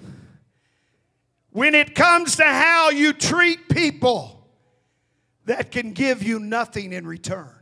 when 1.51 1.75
it 1.75 1.95
comes 1.95 2.37
to 2.37 2.45
how 2.45 2.89
you 2.89 3.13
treat 3.13 3.69
people 3.69 4.49
that 5.45 5.71
can 5.71 5.93
give 5.93 6.23
you 6.23 6.41
nothing 6.41 6.95
in 6.95 7.07
return. 7.07 7.53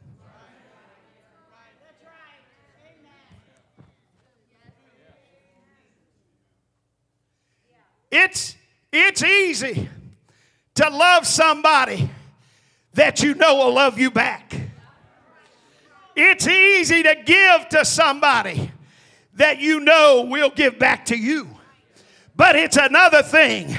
It's, 8.09 8.55
it's 8.93 9.25
easy 9.25 9.89
to 10.77 10.91
love 10.91 11.27
somebody 11.27 12.09
that 12.95 13.21
you 13.21 13.35
know 13.35 13.57
will 13.57 13.75
love 13.75 13.99
you 13.99 14.12
back. 14.12 14.47
It's 16.16 16.46
easy 16.46 17.02
to 17.02 17.14
give 17.24 17.68
to 17.70 17.85
somebody 17.85 18.70
that 19.35 19.61
you 19.61 19.81
know 19.81 20.26
will 20.29 20.50
give 20.50 20.79
back 20.79 21.07
to 21.07 21.16
you. 21.16 21.48
But 22.35 22.57
it's 22.57 22.76
another 22.76 23.22
thing 23.22 23.76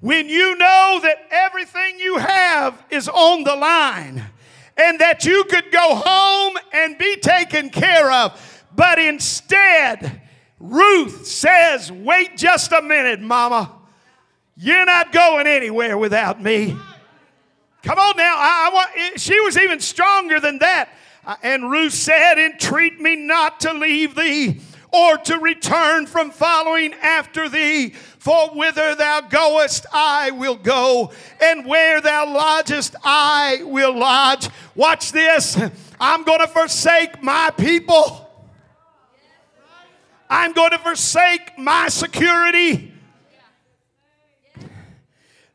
when 0.00 0.28
you 0.28 0.56
know 0.56 1.00
that 1.02 1.26
everything 1.30 1.98
you 1.98 2.18
have 2.18 2.82
is 2.90 3.08
on 3.08 3.44
the 3.44 3.54
line 3.54 4.24
and 4.76 4.98
that 4.98 5.24
you 5.24 5.44
could 5.44 5.70
go 5.70 5.94
home 5.94 6.56
and 6.72 6.98
be 6.98 7.16
taken 7.16 7.70
care 7.70 8.10
of. 8.10 8.64
But 8.74 8.98
instead, 8.98 10.22
Ruth 10.58 11.26
says, 11.26 11.92
Wait 11.92 12.36
just 12.36 12.72
a 12.72 12.82
minute, 12.82 13.20
Mama. 13.20 13.70
You're 14.56 14.86
not 14.86 15.12
going 15.12 15.46
anywhere 15.46 15.98
without 15.98 16.40
me. 16.40 16.76
Come 17.82 17.98
on 17.98 18.16
now. 18.16 18.36
I, 18.36 18.70
I 18.70 18.74
want, 18.74 19.20
she 19.20 19.38
was 19.40 19.58
even 19.58 19.80
stronger 19.80 20.40
than 20.40 20.58
that. 20.60 20.88
Uh, 21.26 21.36
and 21.42 21.70
Ruth 21.70 21.94
said, 21.94 22.38
Entreat 22.38 23.00
me 23.00 23.16
not 23.16 23.60
to 23.60 23.72
leave 23.72 24.14
thee 24.14 24.60
or 24.92 25.16
to 25.16 25.38
return 25.38 26.06
from 26.06 26.30
following 26.30 26.94
after 26.94 27.48
thee. 27.48 27.90
For 27.90 28.48
whither 28.50 28.94
thou 28.94 29.22
goest, 29.22 29.86
I 29.92 30.30
will 30.30 30.56
go, 30.56 31.12
and 31.42 31.66
where 31.66 32.00
thou 32.00 32.32
lodgest, 32.32 32.94
I 33.04 33.62
will 33.64 33.98
lodge. 33.98 34.48
Watch 34.74 35.12
this. 35.12 35.60
I'm 36.00 36.22
going 36.24 36.40
to 36.40 36.46
forsake 36.46 37.22
my 37.22 37.50
people. 37.56 38.20
I'm 40.30 40.52
going 40.52 40.70
to 40.70 40.78
forsake 40.78 41.58
my 41.58 41.88
security. 41.88 42.92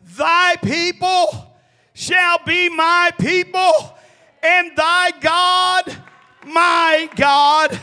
Thy 0.02 0.58
people 0.58 1.56
shall 1.94 2.40
be 2.46 2.70
my 2.70 3.12
people 3.20 3.98
and 4.44 4.76
thy 4.76 5.12
God, 5.20 5.98
my 6.46 7.10
God. 7.16 7.80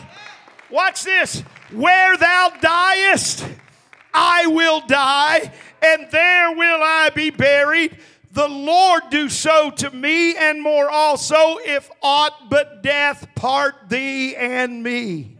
Watch 0.71 1.05
this. 1.05 1.40
Where 1.73 2.16
thou 2.16 2.53
diest, 2.61 3.49
I 4.14 4.47
will 4.47 4.81
die, 4.87 5.53
and 5.83 6.11
there 6.11 6.53
will 6.53 6.81
I 6.83 7.11
be 7.14 7.31
buried. 7.31 7.99
the 8.37 8.49
Lord 8.49 9.05
do 9.11 9.31
so 9.31 9.71
to 9.71 9.90
me 9.90 10.37
and 10.37 10.62
more 10.62 10.90
also, 10.90 11.57
if 11.64 11.90
aught 12.03 12.51
but 12.51 12.83
death 12.83 13.27
part 13.35 13.88
thee 13.88 14.37
and 14.37 14.83
me. 14.83 15.38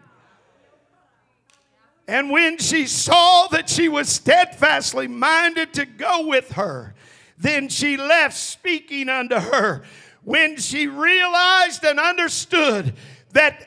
And 2.09 2.31
when 2.31 2.57
she 2.57 2.87
saw 2.87 3.49
that 3.49 3.69
she 3.69 3.91
was 3.91 4.09
steadfastly 4.09 5.09
minded 5.09 5.75
to 5.75 5.85
go 5.85 6.27
with 6.27 6.53
her, 6.53 6.95
then 7.37 7.69
she 7.69 7.99
left 7.99 8.35
speaking 8.35 9.11
unto 9.11 9.37
her. 9.37 9.83
When 10.27 10.57
she 10.57 10.89
realized 10.89 11.85
and 11.85 12.01
understood 12.01 12.95
that, 13.31 13.65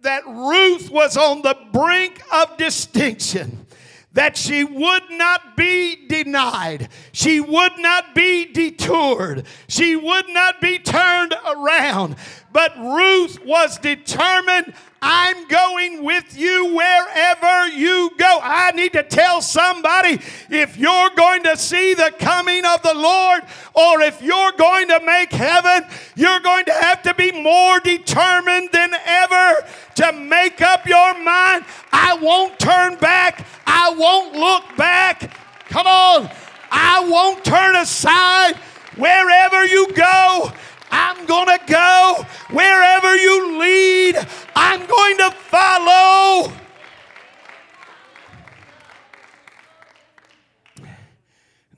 that 0.00 0.26
Ruth 0.26 0.90
was 0.90 1.18
on 1.18 1.42
the 1.42 1.54
brink 1.74 2.22
of 2.32 2.56
distinction, 2.56 3.66
that 4.14 4.34
she 4.34 4.64
would 4.64 5.10
not 5.10 5.58
be 5.58 6.06
denied, 6.08 6.88
she 7.12 7.38
would 7.38 7.72
not 7.76 8.14
be 8.14 8.46
detoured, 8.46 9.44
she 9.68 9.94
would 9.94 10.26
not 10.30 10.58
be 10.62 10.78
turned 10.78 11.34
around. 11.46 12.16
But 12.50 12.78
Ruth 12.78 13.44
was 13.44 13.76
determined 13.76 14.72
I'm 15.02 15.48
going 15.48 16.04
with 16.04 16.36
you 16.36 16.74
wherever 16.74 17.68
you 17.68 18.10
go. 18.18 18.38
I 18.42 18.72
need 18.72 18.92
to 18.92 19.02
tell 19.02 19.40
somebody 19.40 20.20
if 20.50 20.76
you're 20.76 21.10
going 21.10 21.42
to 21.44 21.56
see 21.56 21.94
the 21.94 22.12
coming 22.18 22.64
of 22.66 22.82
the 22.82 22.92
Lord 22.92 23.42
or 23.72 24.02
if 24.02 24.20
you're 24.20 24.52
going 24.52 24.88
to 24.88 25.00
make 25.00 25.32
heaven, 25.32 25.88
you're 26.16 26.40
going 26.40 26.66
to 26.66 26.72
have 26.72 27.02
to 27.04 27.14
be 27.14 27.32
more 27.32 27.80
determined 27.80 28.68
than 28.72 28.92
ever 29.06 29.66
to 29.96 30.12
make 30.12 30.60
up 30.60 30.86
your 30.86 31.14
mind. 31.22 31.64
I 31.92 32.18
won't 32.20 32.58
turn 32.58 32.96
back, 32.96 33.46
I 33.66 33.94
won't 33.96 34.34
look 34.34 34.76
back. 34.76 35.34
Come 35.70 35.86
on, 35.86 36.30
I 36.70 37.06
won't 37.08 37.42
turn 37.42 37.76
aside 37.76 38.56
wherever 38.96 39.64
you 39.64 39.92
go. 39.94 40.52
I'm 40.90 41.26
going 41.26 41.46
to 41.46 41.60
go 41.66 42.26
wherever 42.50 43.16
you 43.16 43.58
lead. 43.60 44.16
I'm 44.56 44.86
going 44.86 45.16
to 45.18 45.30
follow. 45.30 46.52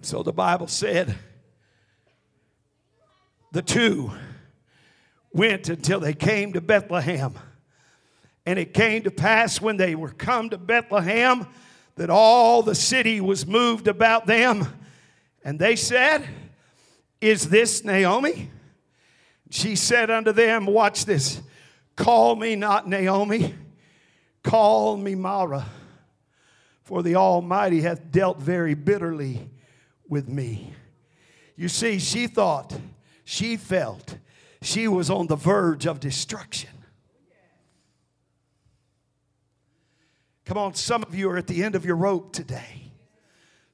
So 0.01 0.23
the 0.23 0.33
Bible 0.33 0.67
said 0.67 1.17
the 3.53 3.63
two 3.63 4.13
went 5.33 5.69
until 5.69 6.01
they 6.01 6.15
came 6.15 6.53
to 6.55 6.61
Bethlehem. 6.61 7.39
And 8.45 8.59
it 8.59 8.75
came 8.75 9.05
to 9.05 9.11
pass 9.11 9.61
when 9.61 9.77
they 9.77 9.95
were 9.95 10.11
come 10.11 10.51
to 10.51 10.59
Bethlehem 10.59 11.47
that 11.97 12.11
all 12.11 12.63
the 12.63 12.75
city 12.75 13.21
was 13.21 13.47
moved 13.47 13.87
about 13.87 14.27
them. 14.27 14.67
And 15.45 15.59
they 15.59 15.77
said, 15.77 16.27
Is 17.21 17.49
this 17.49 17.85
Naomi? 17.85 18.51
She 19.53 19.77
said 19.77 20.11
unto 20.11 20.33
them, 20.33 20.65
Watch 20.65 21.05
this, 21.05 21.43
call 21.95 22.37
me 22.37 22.57
not 22.57 22.89
Naomi, 22.89 23.55
call 24.43 24.97
me 24.97 25.15
Mara, 25.15 25.67
for 26.85 27.03
the 27.03 27.17
Almighty 27.17 27.83
hath 27.83 28.11
dealt 28.11 28.39
very 28.39 28.73
bitterly 28.73 29.51
with 30.09 30.27
me. 30.27 30.73
You 31.55 31.69
see, 31.69 31.99
she 31.99 32.29
thought, 32.29 32.75
she 33.25 33.59
felt 33.59 34.17
she 34.63 34.89
was 34.89 35.11
on 35.11 35.27
the 35.27 35.37
verge 35.37 35.85
of 35.85 36.01
destruction. 36.01 36.71
Come 40.47 40.57
on, 40.57 40.73
some 40.73 41.03
of 41.03 41.15
you 41.15 41.29
are 41.29 41.37
at 41.37 41.47
the 41.47 41.63
end 41.63 41.75
of 41.75 41.85
your 41.85 41.97
rope 41.97 42.33
today. 42.33 42.91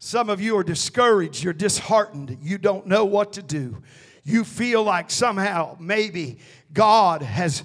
Some 0.00 0.28
of 0.28 0.40
you 0.40 0.56
are 0.56 0.64
discouraged, 0.64 1.44
you're 1.44 1.52
disheartened, 1.52 2.38
you 2.42 2.58
don't 2.58 2.88
know 2.88 3.04
what 3.04 3.34
to 3.34 3.42
do 3.42 3.80
you 4.28 4.44
feel 4.44 4.82
like 4.82 5.10
somehow 5.10 5.74
maybe 5.80 6.38
God 6.74 7.22
has 7.22 7.64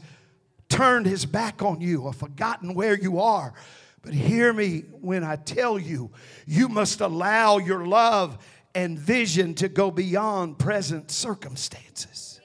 turned 0.69 1.05
his 1.05 1.25
back 1.25 1.61
on 1.61 1.81
you 1.81 2.03
or 2.03 2.13
forgotten 2.13 2.73
where 2.73 2.97
you 2.97 3.19
are. 3.19 3.53
But 4.01 4.13
hear 4.13 4.53
me 4.53 4.85
when 5.01 5.25
I 5.25 5.35
tell 5.35 5.77
you, 5.77 6.11
you 6.47 6.69
must 6.69 7.01
allow 7.01 7.57
your 7.57 7.85
love 7.85 8.37
and 8.73 8.97
vision 8.97 9.55
to 9.55 9.67
go 9.67 9.91
beyond 9.91 10.57
present 10.57 11.11
circumstances. 11.11 12.39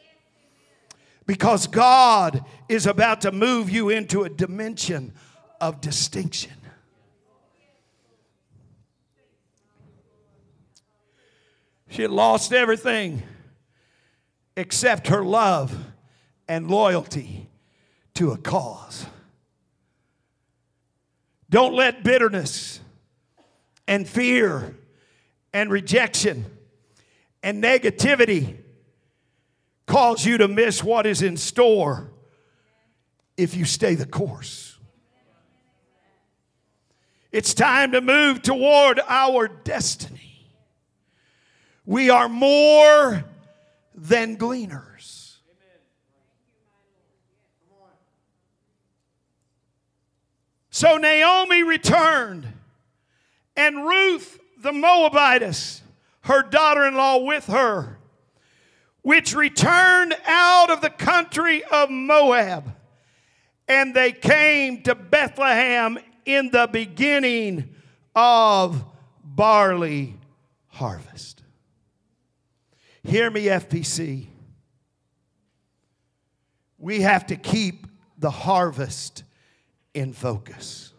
Because 1.24 1.68
God 1.68 2.44
is 2.68 2.86
about 2.86 3.20
to 3.20 3.30
move 3.30 3.70
you 3.70 3.88
into 3.88 4.24
a 4.24 4.28
dimension 4.28 5.12
of 5.60 5.80
distinction. 5.80 6.52
She 11.88 12.02
had 12.02 12.10
lost 12.10 12.52
everything 12.52 13.22
except 14.58 15.06
her 15.06 15.22
love 15.22 15.86
and 16.48 16.68
loyalty 16.68 17.48
to 18.12 18.32
a 18.32 18.36
cause. 18.36 19.06
Don't 21.48 21.74
let 21.74 22.02
bitterness 22.02 22.80
and 23.86 24.06
fear 24.06 24.76
and 25.52 25.70
rejection 25.70 26.44
and 27.40 27.62
negativity 27.62 28.56
cause 29.86 30.26
you 30.26 30.38
to 30.38 30.48
miss 30.48 30.82
what 30.82 31.06
is 31.06 31.22
in 31.22 31.36
store 31.36 32.10
if 33.36 33.54
you 33.54 33.64
stay 33.64 33.94
the 33.94 34.06
course. 34.06 34.76
It's 37.30 37.54
time 37.54 37.92
to 37.92 38.00
move 38.00 38.42
toward 38.42 38.98
our 39.06 39.46
destiny. 39.46 40.50
We 41.86 42.10
are 42.10 42.28
more 42.28 43.24
than 44.00 44.36
gleaners. 44.36 45.38
So 50.70 50.96
Naomi 50.96 51.64
returned, 51.64 52.46
and 53.56 53.84
Ruth 53.84 54.38
the 54.60 54.72
Moabitess, 54.72 55.82
her 56.22 56.42
daughter 56.42 56.86
in 56.86 56.94
law, 56.94 57.18
with 57.18 57.46
her, 57.46 57.98
which 59.02 59.34
returned 59.34 60.16
out 60.24 60.70
of 60.70 60.80
the 60.80 60.90
country 60.90 61.64
of 61.64 61.90
Moab. 61.90 62.76
And 63.66 63.92
they 63.92 64.12
came 64.12 64.82
to 64.82 64.94
Bethlehem 64.94 65.98
in 66.24 66.50
the 66.50 66.68
beginning 66.70 67.74
of 68.14 68.84
barley 69.24 70.14
harvest. 70.68 71.37
Hear 73.08 73.30
me, 73.30 73.44
FPC. 73.46 74.26
We 76.76 77.00
have 77.00 77.28
to 77.28 77.36
keep 77.36 77.86
the 78.18 78.30
harvest 78.30 79.22
in 79.94 80.12
focus. 80.12 80.92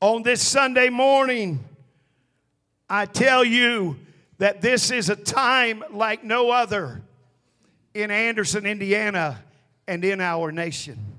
On 0.00 0.22
this 0.22 0.40
Sunday 0.40 0.90
morning, 0.90 1.64
I 2.88 3.06
tell 3.06 3.42
you 3.42 3.98
that 4.38 4.60
this 4.60 4.92
is 4.92 5.08
a 5.08 5.16
time 5.16 5.82
like 5.90 6.22
no 6.22 6.52
other 6.52 7.02
in 7.92 8.12
Anderson, 8.12 8.64
Indiana, 8.64 9.42
and 9.88 10.04
in 10.04 10.20
our 10.20 10.52
nation. 10.52 11.18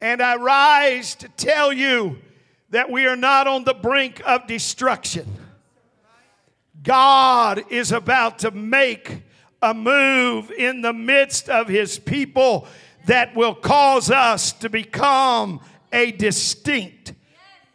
And 0.00 0.20
I 0.20 0.34
rise 0.34 1.14
to 1.14 1.28
tell 1.28 1.72
you 1.72 2.18
that 2.70 2.90
we 2.90 3.06
are 3.06 3.14
not 3.14 3.46
on 3.46 3.62
the 3.62 3.74
brink 3.74 4.20
of 4.26 4.48
destruction. 4.48 5.28
God 6.82 7.64
is 7.70 7.92
about 7.92 8.40
to 8.40 8.50
make 8.50 9.22
a 9.60 9.72
move 9.72 10.50
in 10.50 10.80
the 10.82 10.92
midst 10.92 11.48
of 11.48 11.68
his 11.68 11.98
people 11.98 12.66
that 13.06 13.34
will 13.36 13.54
cause 13.54 14.10
us 14.10 14.52
to 14.52 14.68
become 14.68 15.60
a 15.92 16.12
distinct 16.12 17.12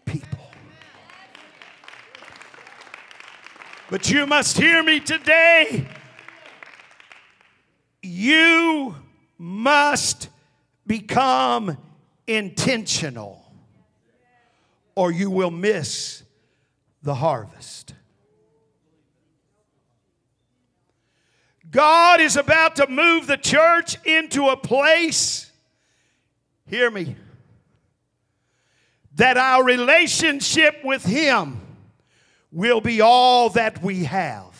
people. 0.05 0.39
But 3.89 4.09
you 4.09 4.25
must 4.25 4.57
hear 4.57 4.83
me 4.83 4.99
today. 4.99 5.87
You 8.01 8.95
must 9.37 10.29
become 10.85 11.77
intentional, 12.25 13.45
or 14.95 15.11
you 15.11 15.29
will 15.29 15.51
miss 15.51 16.23
the 17.03 17.15
harvest. 17.15 17.93
God 21.69 22.21
is 22.21 22.37
about 22.37 22.77
to 22.77 22.87
move 22.87 23.27
the 23.27 23.37
church 23.37 23.97
into 24.05 24.47
a 24.47 24.57
place, 24.57 25.51
hear 26.65 26.89
me, 26.89 27.15
that 29.15 29.37
our 29.37 29.63
relationship 29.63 30.83
with 30.83 31.03
Him 31.03 31.59
will 32.51 32.79
be 32.79 33.01
all 33.01 33.49
that 33.49 33.83
we 33.83 34.05
have. 34.05 34.56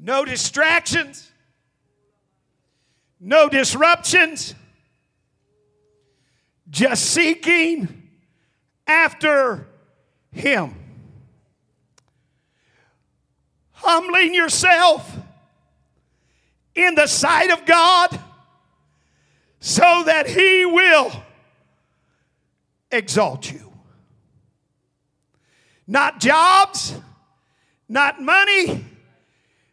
No 0.00 0.24
distractions, 0.24 1.30
no 3.20 3.48
disruptions, 3.48 4.54
just 6.70 7.04
seeking 7.06 8.08
after 8.86 9.66
Him. 10.30 10.74
Humbling 13.72 14.34
yourself 14.34 15.16
in 16.74 16.94
the 16.94 17.06
sight 17.06 17.50
of 17.50 17.64
God 17.64 18.18
so 19.60 20.02
that 20.06 20.28
He 20.28 20.64
will 20.64 21.10
exalt 22.90 23.50
you. 23.50 23.72
Not 25.86 26.20
jobs, 26.20 26.94
not 27.88 28.20
money, 28.20 28.84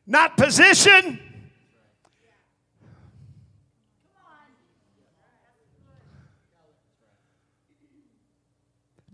not 0.07 0.37
position. 0.37 1.19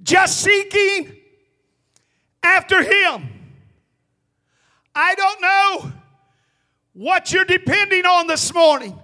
Just 0.03 0.41
seeking 0.41 1.15
after 2.43 2.83
Him. 2.83 3.29
I 4.93 5.15
don't 5.15 5.41
know 5.41 5.93
what 6.93 7.31
you're 7.31 7.45
depending 7.45 8.05
on 8.05 8.27
this 8.27 8.53
morning. 8.53 8.97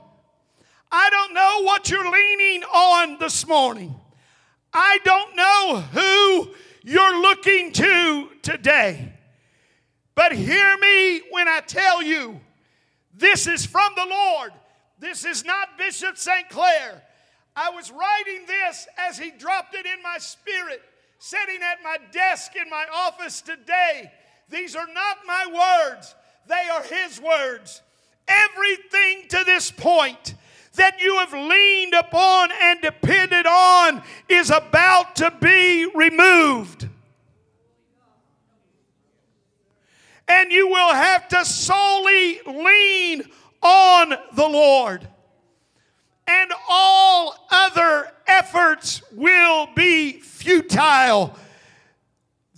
I 0.92 1.10
don't 1.10 1.34
know 1.34 1.64
what 1.64 1.90
you're 1.90 2.12
leaning 2.12 2.64
on 2.64 3.18
this 3.20 3.48
morning. 3.48 3.96
I 4.74 5.00
don't 5.04 5.36
know 5.36 5.84
who 5.94 6.54
you're 6.84 7.22
looking 7.22 7.72
to 7.74 8.30
today. 8.42 9.17
But 10.18 10.32
hear 10.32 10.76
me 10.80 11.22
when 11.30 11.48
I 11.48 11.60
tell 11.60 12.02
you 12.02 12.40
this 13.14 13.46
is 13.46 13.68
from 13.68 13.94
the 13.96 14.08
Lord. 14.10 14.52
This 14.98 15.24
is 15.24 15.46
not 15.46 15.78
Bishop 15.78 16.18
St. 16.18 16.50
Clair. 16.50 17.04
I 17.56 17.70
was 17.70 17.92
writing 17.92 18.48
this 18.48 18.88
as 18.98 19.20
he 19.20 19.30
dropped 19.30 19.76
it 19.76 19.86
in 19.86 20.02
my 20.02 20.18
spirit, 20.18 20.82
sitting 21.20 21.60
at 21.62 21.84
my 21.84 21.98
desk 22.12 22.54
in 22.60 22.68
my 22.68 22.86
office 22.92 23.42
today. 23.42 24.12
These 24.50 24.76
are 24.76 24.88
not 24.92 25.18
my 25.28 25.86
words, 25.92 26.16
they 26.48 26.68
are 26.74 26.82
his 26.82 27.22
words. 27.22 27.84
Everything 28.28 29.28
to 29.30 29.44
this 29.46 29.70
point 29.70 30.34
that 30.74 31.00
you 31.00 31.18
have 31.18 31.34
leaned 31.34 31.94
upon 31.94 32.50
and 32.60 32.82
depended 32.82 33.46
on 33.46 34.02
is 34.28 34.50
about 34.50 35.16
to 35.18 35.32
be 35.40 35.86
removed. 35.94 36.90
And 40.28 40.52
you 40.52 40.68
will 40.68 40.94
have 40.94 41.28
to 41.30 41.46
solely 41.46 42.40
lean 42.46 43.24
on 43.62 44.14
the 44.34 44.48
Lord. 44.48 45.08
And 46.28 46.52
all 46.70 47.48
other 47.50 48.12
efforts 48.28 49.02
will 49.12 49.70
be 49.76 50.20
futile. 50.20 51.36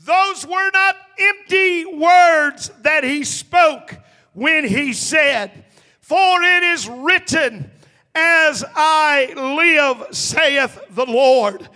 Those 0.03 0.45
were 0.47 0.71
not 0.73 0.97
empty 1.19 1.85
words 1.85 2.71
that 2.81 3.03
he 3.03 3.23
spoke 3.23 3.95
when 4.33 4.65
he 4.65 4.93
said, 4.93 5.65
For 6.01 6.41
it 6.41 6.63
is 6.63 6.87
written, 6.87 7.69
as 8.15 8.65
I 8.75 9.33
live, 9.35 10.15
saith 10.15 10.79
the 10.89 11.05
Lord. 11.05 11.69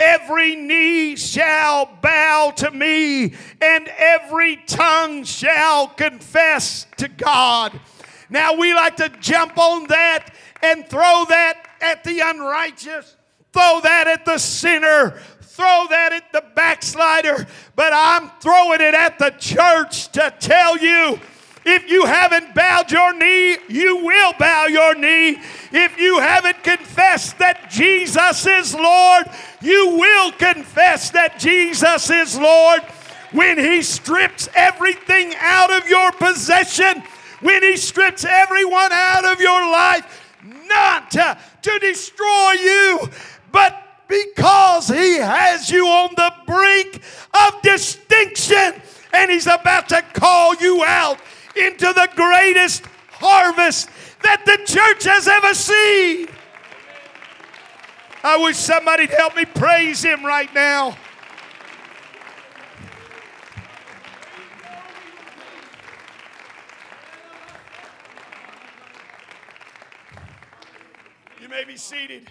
Every 0.00 0.56
knee 0.56 1.14
shall 1.14 1.84
bow 2.00 2.54
to 2.56 2.70
me, 2.70 3.34
and 3.60 3.88
every 3.98 4.56
tongue 4.66 5.24
shall 5.24 5.88
confess 5.88 6.86
to 6.96 7.06
God. 7.06 7.78
Now, 8.30 8.54
we 8.54 8.72
like 8.72 8.96
to 8.96 9.10
jump 9.20 9.58
on 9.58 9.88
that 9.88 10.34
and 10.62 10.88
throw 10.88 11.26
that 11.28 11.66
at 11.82 12.02
the 12.04 12.20
unrighteous, 12.20 13.16
throw 13.52 13.80
that 13.82 14.06
at 14.06 14.24
the 14.24 14.38
sinner, 14.38 15.20
throw 15.42 15.86
that 15.90 16.14
at 16.14 16.32
the 16.32 16.44
backslider, 16.54 17.46
but 17.76 17.92
I'm 17.92 18.30
throwing 18.40 18.80
it 18.80 18.94
at 18.94 19.18
the 19.18 19.30
church 19.38 20.08
to 20.12 20.32
tell 20.40 20.78
you 20.78 21.20
if 21.64 21.90
you 21.90 22.06
haven't 22.06 22.54
bowed 22.54 22.90
your 22.90 23.12
knee, 23.12 23.56
you 23.68 23.96
will 24.04 24.32
bow 24.38 24.66
your 24.66 24.94
knee. 24.94 25.38
If 25.72 25.98
you 25.98 26.18
haven't 26.18 26.64
confessed 26.64 27.38
that 27.38 27.70
Jesus 27.70 28.46
is 28.46 28.74
Lord, 28.74 29.26
you 29.60 29.96
will 29.96 30.32
confess 30.32 31.10
that 31.10 31.38
Jesus 31.38 32.08
is 32.08 32.38
Lord. 32.38 32.80
When 33.32 33.58
He 33.58 33.82
strips 33.82 34.48
everything 34.54 35.34
out 35.38 35.70
of 35.70 35.88
your 35.88 36.12
possession, 36.12 37.02
when 37.40 37.62
He 37.62 37.76
strips 37.76 38.24
everyone 38.24 38.92
out 38.92 39.26
of 39.26 39.40
your 39.40 39.70
life, 39.70 40.34
not 40.66 41.10
to, 41.10 41.38
to 41.62 41.78
destroy 41.78 42.52
you, 42.52 43.00
but 43.52 43.82
because 44.08 44.88
He 44.88 45.16
has 45.18 45.70
you 45.70 45.86
on 45.86 46.14
the 46.16 46.32
brink 46.46 47.02
of 47.34 47.60
distinction 47.60 48.80
and 49.12 49.30
He's 49.30 49.46
about 49.46 49.90
to 49.90 50.00
call 50.14 50.54
you 50.54 50.82
out 50.84 51.18
into 51.56 51.86
the 51.92 52.08
greatest 52.14 52.84
harvest 53.10 53.88
that 54.22 54.44
the 54.44 54.58
church 54.66 55.04
has 55.04 55.28
ever 55.28 55.54
seen. 55.54 56.28
I 58.22 58.36
wish 58.36 58.56
somebody'd 58.56 59.10
help 59.10 59.34
me 59.34 59.44
praise 59.44 60.02
him 60.02 60.24
right 60.24 60.52
now. 60.54 60.96
You 71.40 71.48
may 71.48 71.64
be 71.64 71.76
seated. 71.76 72.28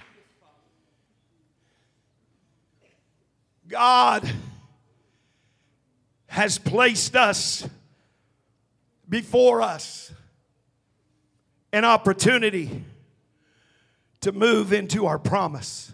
God 3.68 4.32
has 6.28 6.58
placed 6.60 7.16
us 7.16 7.68
before 9.10 9.62
us 9.62 10.14
an 11.74 11.84
opportunity 11.84 12.84
to 14.22 14.32
move 14.32 14.72
into 14.72 15.06
our 15.06 15.20
promise. 15.20 15.92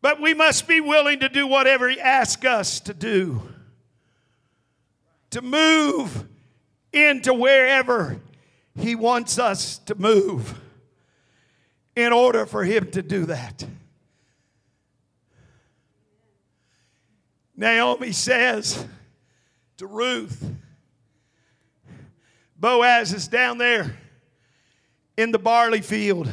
But 0.00 0.20
we 0.20 0.32
must 0.32 0.68
be 0.68 0.80
willing 0.80 1.20
to 1.20 1.28
do 1.28 1.46
whatever 1.46 1.88
He 1.88 2.00
asks 2.00 2.44
us 2.44 2.80
to 2.80 2.94
do, 2.94 3.42
to 5.30 5.42
move 5.42 6.24
into 6.92 7.34
wherever 7.34 8.20
He 8.76 8.94
wants 8.94 9.38
us 9.38 9.78
to 9.78 9.94
move 9.96 10.54
in 11.96 12.12
order 12.12 12.46
for 12.46 12.64
Him 12.64 12.90
to 12.92 13.02
do 13.02 13.26
that. 13.26 13.66
Naomi 17.56 18.12
says, 18.12 18.86
to 19.78 19.86
Ruth. 19.86 20.44
Boaz 22.56 23.12
is 23.12 23.28
down 23.28 23.58
there 23.58 23.96
in 25.16 25.30
the 25.30 25.38
barley 25.38 25.80
field. 25.80 26.28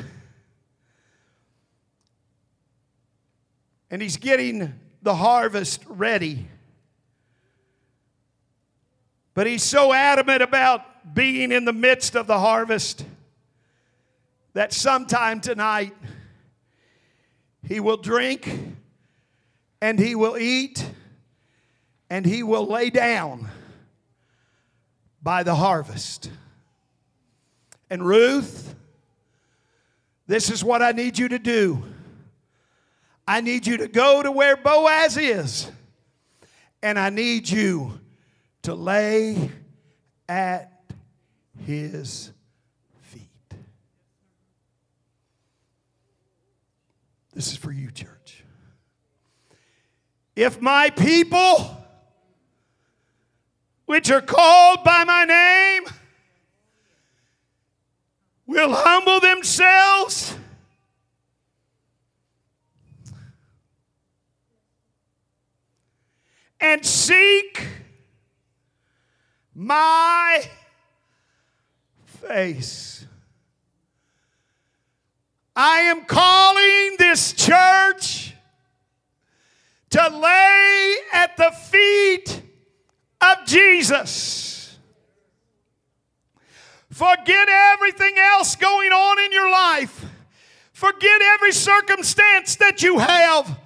And 3.91 4.01
he's 4.01 4.17
getting 4.17 4.73
the 5.03 5.13
harvest 5.13 5.83
ready. 5.87 6.47
But 9.35 9.45
he's 9.45 9.61
so 9.61 9.93
adamant 9.93 10.41
about 10.41 11.13
being 11.13 11.51
in 11.51 11.65
the 11.65 11.73
midst 11.73 12.15
of 12.15 12.25
the 12.25 12.39
harvest 12.39 13.05
that 14.53 14.73
sometime 14.73 15.39
tonight 15.39 15.93
he 17.67 17.79
will 17.79 17.97
drink 17.97 18.49
and 19.81 19.99
he 19.99 20.15
will 20.15 20.35
eat 20.35 20.83
and 22.09 22.25
he 22.25 22.43
will 22.43 22.65
lay 22.65 22.89
down 22.89 23.49
by 25.21 25.43
the 25.43 25.55
harvest. 25.55 26.29
And 27.89 28.05
Ruth, 28.05 28.75
this 30.27 30.49
is 30.49 30.63
what 30.63 30.81
I 30.81 30.91
need 30.91 31.17
you 31.17 31.29
to 31.29 31.39
do. 31.39 31.83
I 33.27 33.41
need 33.41 33.65
you 33.65 33.77
to 33.77 33.87
go 33.87 34.21
to 34.21 34.31
where 34.31 34.55
Boaz 34.55 35.17
is, 35.17 35.71
and 36.83 36.99
I 36.99 37.09
need 37.09 37.49
you 37.49 37.99
to 38.63 38.75
lay 38.75 39.49
at 40.29 40.71
his 41.65 42.31
feet. 43.01 43.57
This 47.33 47.51
is 47.51 47.57
for 47.57 47.71
you, 47.71 47.89
church. 47.89 48.43
If 50.35 50.61
my 50.61 50.89
people, 50.91 51.84
which 53.85 54.09
are 54.09 54.21
called 54.21 54.83
by 54.83 55.03
my 55.03 55.25
name 55.25 55.83
will 58.47 58.73
humble 58.73 59.19
themselves 59.19 60.35
and 66.59 66.85
seek 66.85 67.67
my 69.53 70.43
face. 72.05 73.05
I 75.55 75.81
am 75.81 76.03
calling 76.05 76.95
this 76.97 77.33
church 77.33 78.33
to 79.91 80.09
lay 80.09 80.95
at 81.13 81.37
the 81.37 81.51
feet 81.51 82.41
of 83.31 83.45
Jesus. 83.45 84.77
Forget 86.91 87.49
everything 87.49 88.17
else 88.17 88.55
going 88.55 88.91
on 88.91 89.19
in 89.25 89.31
your 89.31 89.51
life. 89.51 90.05
Forget 90.71 91.21
every 91.21 91.51
circumstance 91.51 92.55
that 92.57 92.81
you 92.83 92.99
have. 92.99 93.59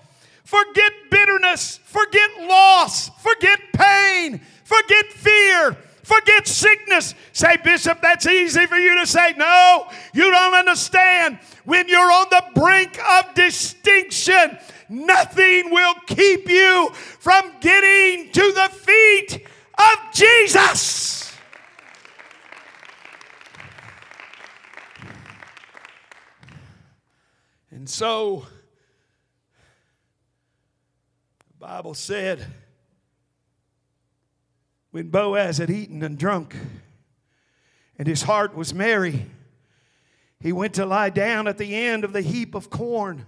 Forget 0.44 0.92
bitterness. 1.12 1.80
Forget 1.84 2.30
loss. 2.42 3.10
Forget 3.22 3.60
pain. 3.74 4.42
Forget 4.64 5.06
fear. 5.14 5.78
Forget 6.10 6.48
sickness. 6.48 7.14
Say, 7.34 7.58
Bishop, 7.58 8.02
that's 8.02 8.26
easy 8.26 8.66
for 8.66 8.78
you 8.78 9.00
to 9.00 9.06
say. 9.06 9.36
No, 9.38 9.86
you 10.12 10.32
don't 10.32 10.56
understand. 10.56 11.38
When 11.66 11.88
you're 11.88 12.12
on 12.12 12.26
the 12.32 12.44
brink 12.56 13.00
of 13.00 13.36
distinction, 13.36 14.58
nothing 14.90 15.70
will 15.70 15.94
keep 16.08 16.50
you 16.50 16.90
from 17.20 17.52
getting 17.62 18.32
to 18.32 18.42
the 18.42 18.70
feet 18.74 19.48
of 19.78 20.14
Jesus. 20.16 21.32
And 27.70 27.88
so, 27.88 28.48
the 31.50 31.68
Bible 31.68 31.94
said, 31.94 32.48
when 34.92 35.10
Boaz 35.10 35.58
had 35.58 35.70
eaten 35.70 36.04
and 36.04 36.18
drunk, 36.18 36.56
and 37.98 38.08
his 38.08 38.24
heart 38.24 38.56
was 38.56 38.74
merry, 38.74 39.26
he 40.40 40.52
went 40.52 40.74
to 40.76 40.86
lie 40.86 41.10
down 41.10 41.48
at 41.48 41.58
the 41.58 41.76
end 41.76 42.04
of 42.04 42.14
the 42.14 42.22
heap 42.22 42.56
of 42.56 42.70
corn. 42.70 43.26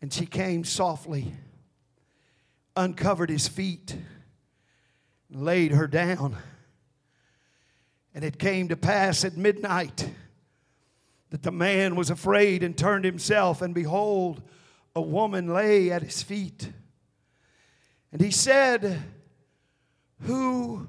And 0.00 0.12
she 0.12 0.26
came 0.26 0.64
softly, 0.64 1.32
uncovered 2.76 3.30
his 3.30 3.48
feet, 3.48 3.96
and 5.30 5.44
laid 5.44 5.72
her 5.72 5.86
down. 5.86 6.36
And 8.14 8.24
it 8.24 8.38
came 8.38 8.68
to 8.68 8.76
pass 8.76 9.24
at 9.24 9.36
midnight 9.36 10.10
that 11.30 11.42
the 11.42 11.52
man 11.52 11.96
was 11.96 12.10
afraid 12.10 12.62
and 12.62 12.76
turned 12.76 13.06
himself, 13.06 13.62
and 13.62 13.74
behold, 13.74 14.42
a 14.94 15.00
woman 15.00 15.48
lay 15.48 15.90
at 15.90 16.02
his 16.02 16.22
feet. 16.22 16.68
And 18.12 18.20
he 18.20 18.30
said, 18.30 19.02
Who 20.22 20.88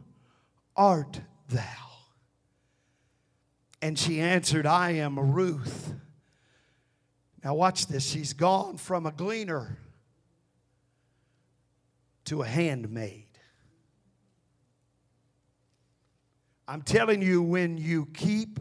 art 0.75 1.21
thou? 1.49 1.61
And 3.81 3.97
she 3.97 4.19
answered, 4.19 4.65
I 4.65 4.91
am 4.91 5.19
Ruth. 5.19 5.93
Now, 7.43 7.55
watch 7.55 7.87
this. 7.87 8.07
She's 8.09 8.33
gone 8.33 8.77
from 8.77 9.05
a 9.05 9.11
gleaner 9.11 9.77
to 12.25 12.41
a 12.41 12.47
handmaid. 12.47 13.27
I'm 16.67 16.81
telling 16.81 17.21
you, 17.21 17.41
when 17.41 17.77
you 17.77 18.07
keep 18.13 18.59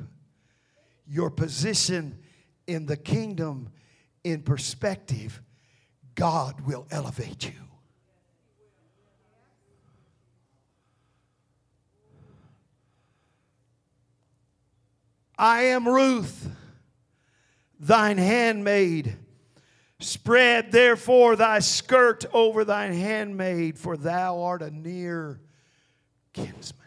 your 1.07 1.31
position 1.31 2.19
in 2.67 2.87
the 2.87 2.97
kingdom 2.97 3.71
in 4.25 4.43
perspective, 4.43 5.41
God 6.17 6.63
will 6.63 6.87
elevate 6.91 7.45
you. 7.45 7.72
I 15.39 15.63
am 15.63 15.89
Ruth, 15.89 16.49
thine 17.81 18.19
handmaid. 18.19 19.17
Spread 19.99 20.73
therefore 20.73 21.37
thy 21.37 21.61
skirt 21.61 22.25
over 22.33 22.65
thine 22.65 22.93
handmaid, 22.93 23.79
for 23.79 23.97
thou 23.97 24.43
art 24.43 24.61
a 24.61 24.71
near 24.71 25.41
kinsman. 26.33 26.83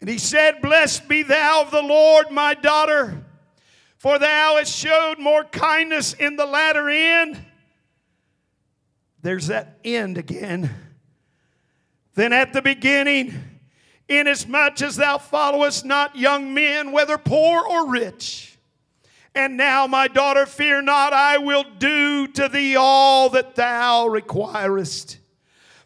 And 0.00 0.08
he 0.08 0.18
said, 0.18 0.62
Blessed 0.62 1.08
be 1.08 1.22
thou 1.22 1.62
of 1.62 1.72
the 1.72 1.82
Lord, 1.82 2.30
my 2.30 2.54
daughter, 2.54 3.24
for 3.98 4.18
thou 4.18 4.56
hast 4.56 4.72
showed 4.72 5.18
more 5.18 5.42
kindness 5.42 6.12
in 6.12 6.36
the 6.36 6.46
latter 6.46 6.88
end. 6.88 7.44
There's 9.22 9.48
that 9.48 9.78
end 9.84 10.18
again. 10.18 10.70
Than 12.14 12.32
at 12.32 12.52
the 12.52 12.62
beginning 12.62 13.34
inasmuch 14.08 14.82
as 14.82 14.96
thou 14.96 15.18
followest 15.18 15.84
not 15.84 16.16
young 16.16 16.54
men, 16.54 16.92
whether 16.92 17.18
poor 17.18 17.64
or 17.66 17.88
rich. 17.90 18.58
And 19.34 19.56
now, 19.58 19.86
my 19.86 20.08
daughter, 20.08 20.46
fear 20.46 20.80
not, 20.80 21.12
I 21.12 21.36
will 21.38 21.64
do 21.78 22.26
to 22.28 22.48
thee 22.48 22.74
all 22.74 23.28
that 23.30 23.54
thou 23.54 24.06
requirest. 24.06 25.18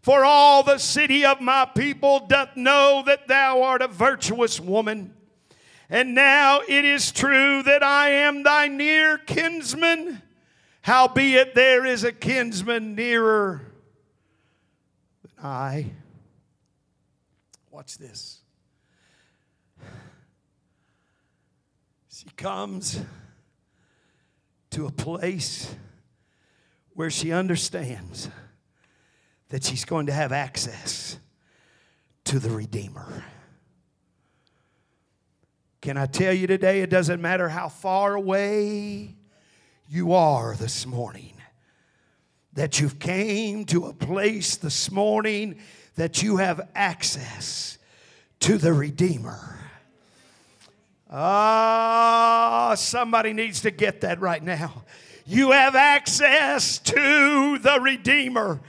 For 0.03 0.25
all 0.25 0.63
the 0.63 0.79
city 0.79 1.25
of 1.25 1.41
my 1.41 1.65
people 1.65 2.21
doth 2.21 2.57
know 2.57 3.03
that 3.07 3.27
thou 3.27 3.63
art 3.63 3.83
a 3.83 3.89
virtuous 3.89 4.61
woman. 4.61 5.15
And 5.91 6.15
now 6.15 6.61
it 6.67 6.85
is 6.85 7.11
true 7.11 7.63
that 7.65 7.83
I 7.83 8.11
am 8.11 8.45
thy 8.45 8.69
near 8.69 9.19
kinsman, 9.19 10.23
howbeit 10.83 11.57
there 11.57 11.85
is 11.85 12.05
a 12.05 12.13
kinsman 12.13 12.95
nearer 12.95 13.63
than 15.23 15.45
I. 15.45 15.87
Watch 17.81 17.97
this. 17.97 18.43
She 22.13 22.27
comes 22.37 23.01
to 24.69 24.85
a 24.85 24.91
place 24.91 25.75
where 26.93 27.09
she 27.09 27.33
understands 27.33 28.29
that 29.49 29.65
she's 29.65 29.87
going 29.87 30.05
to 30.09 30.13
have 30.13 30.31
access 30.31 31.19
to 32.25 32.39
the 32.39 32.51
Redeemer. 32.51 33.25
Can 35.81 35.97
I 35.97 36.05
tell 36.05 36.35
you 36.35 36.47
today, 36.47 36.83
it 36.83 36.91
doesn't 36.91 37.23
matter 37.23 37.49
how 37.49 37.71
far 37.71 38.15
away 38.15 39.15
you 39.89 40.13
are 40.13 40.55
this 40.55 40.85
morning, 40.85 41.33
that 42.53 42.79
you've 42.79 42.99
came 42.99 43.65
to 43.65 43.87
a 43.87 43.95
place 43.95 44.57
this 44.57 44.91
morning 44.91 45.59
that 46.01 46.23
you 46.23 46.39
have 46.39 46.67
access 46.75 47.77
to 48.39 48.57
the 48.57 48.73
Redeemer. 48.73 49.59
Ah, 51.11 52.71
oh, 52.71 52.75
somebody 52.75 53.35
needs 53.35 53.61
to 53.61 53.71
get 53.71 54.01
that 54.01 54.19
right 54.19 54.43
now. 54.43 54.85
You 55.27 55.51
have 55.51 55.75
access 55.75 56.79
to 56.79 57.59
the 57.59 57.79
Redeemer. 57.83 58.63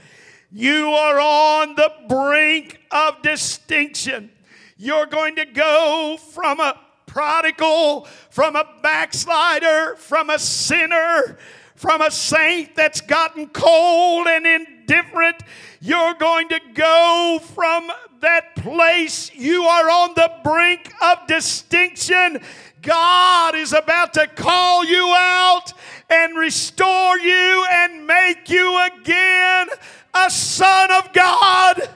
You 0.50 0.90
are 0.90 1.18
on 1.18 1.74
the 1.74 1.90
brink 2.06 2.78
of 2.90 3.22
distinction. 3.22 4.30
You're 4.76 5.06
going 5.06 5.36
to 5.36 5.46
go 5.46 6.18
from 6.32 6.60
a 6.60 6.78
prodigal, 7.06 8.04
from 8.28 8.56
a 8.56 8.68
backslider, 8.82 9.96
from 9.96 10.28
a 10.28 10.38
sinner, 10.38 11.38
from 11.76 12.02
a 12.02 12.10
saint 12.10 12.76
that's 12.76 13.00
gotten 13.00 13.48
cold 13.48 14.26
and 14.26 14.44
indifferent. 14.82 15.36
You're 15.80 16.14
going 16.14 16.48
to 16.48 16.60
go 16.74 17.40
from 17.54 17.90
that 18.20 18.54
place. 18.56 19.34
You 19.34 19.64
are 19.64 19.90
on 19.90 20.14
the 20.14 20.32
brink 20.44 20.92
of 21.02 21.26
distinction. 21.26 22.40
God 22.82 23.54
is 23.54 23.72
about 23.72 24.14
to 24.14 24.26
call 24.26 24.84
you 24.84 25.14
out 25.16 25.72
and 26.10 26.36
restore 26.36 27.18
you 27.18 27.66
and 27.70 28.06
make 28.06 28.48
you 28.50 28.86
again 28.86 29.68
a 30.14 30.30
son 30.30 30.90
of 30.92 31.12
God. 31.12 31.88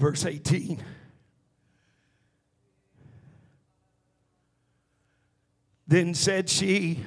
Verse 0.00 0.24
18. 0.24 0.82
Then 5.86 6.14
said 6.14 6.48
she, 6.48 7.04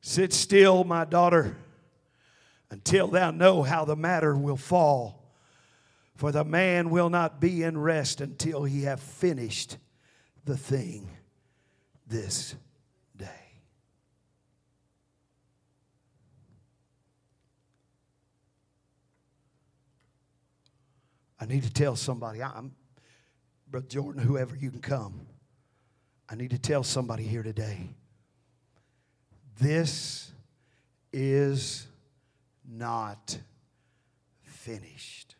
Sit 0.00 0.32
still, 0.32 0.82
my 0.82 1.04
daughter, 1.04 1.56
until 2.70 3.06
thou 3.06 3.30
know 3.30 3.62
how 3.62 3.84
the 3.84 3.94
matter 3.94 4.34
will 4.34 4.56
fall. 4.56 5.32
For 6.16 6.32
the 6.32 6.42
man 6.44 6.90
will 6.90 7.08
not 7.08 7.40
be 7.40 7.62
in 7.62 7.78
rest 7.78 8.20
until 8.20 8.64
he 8.64 8.82
have 8.82 8.98
finished 8.98 9.76
the 10.44 10.56
thing 10.56 11.08
this 12.04 12.56
I 21.42 21.44
need 21.44 21.64
to 21.64 21.72
tell 21.72 21.96
somebody 21.96 22.40
I'm 22.40 22.70
Brother 23.68 23.88
Jordan, 23.88 24.22
whoever 24.22 24.54
you 24.54 24.70
can 24.70 24.80
come. 24.80 25.26
I 26.28 26.36
need 26.36 26.50
to 26.50 26.58
tell 26.58 26.84
somebody 26.84 27.24
here 27.24 27.42
today 27.42 27.88
this 29.58 30.30
is 31.12 31.88
not 32.64 33.36
finished. 34.44 35.34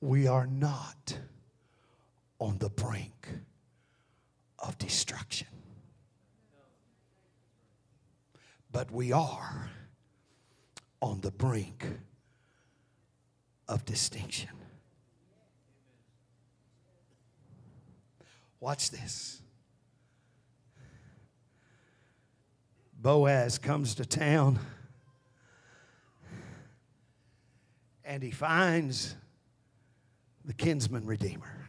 We 0.00 0.26
are 0.26 0.48
not 0.48 1.16
on 2.40 2.58
the 2.58 2.70
brink 2.70 3.28
of 4.58 4.76
destruction. 4.78 5.46
But 8.74 8.90
we 8.90 9.12
are 9.12 9.70
on 11.00 11.20
the 11.20 11.30
brink 11.30 11.86
of 13.68 13.84
distinction. 13.84 14.50
Watch 18.58 18.90
this. 18.90 19.40
Boaz 23.00 23.58
comes 23.58 23.94
to 23.94 24.04
town 24.04 24.58
and 28.04 28.24
he 28.24 28.32
finds 28.32 29.14
the 30.44 30.52
kinsman 30.52 31.06
redeemer. 31.06 31.68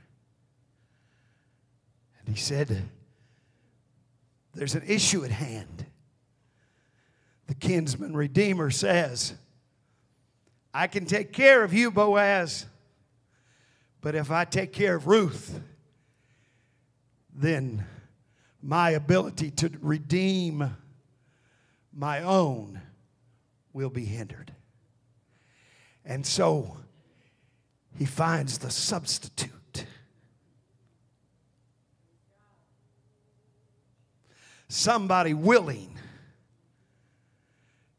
And 2.20 2.36
he 2.36 2.42
said, 2.42 2.90
There's 4.56 4.74
an 4.74 4.84
issue 4.88 5.24
at 5.24 5.30
hand. 5.30 5.86
The 7.48 7.56
kinsman 7.56 8.16
redeemer 8.16 8.72
says, 8.72 9.34
I 10.74 10.88
can 10.88 11.06
take 11.06 11.32
care 11.32 11.64
of 11.64 11.74
you, 11.74 11.92
Boaz, 11.92 12.66
but 14.02 14.16
if 14.16 14.32
I 14.32 14.46
take 14.46 14.74
care 14.74 14.96
of 14.96 15.08
Ruth, 15.08 15.60
then 17.34 17.86
my 18.62 18.92
ability 18.92 19.52
to 19.52 19.72
redeem 19.80 20.76
my 21.94 22.22
own 22.22 22.82
will 23.74 23.90
be 23.90 24.06
hindered. 24.06 24.54
And 26.04 26.26
so 26.26 26.78
he 27.98 28.06
finds 28.06 28.58
the 28.58 28.70
substitute. 28.70 29.86
Somebody 34.68 35.34
willing 35.34 35.98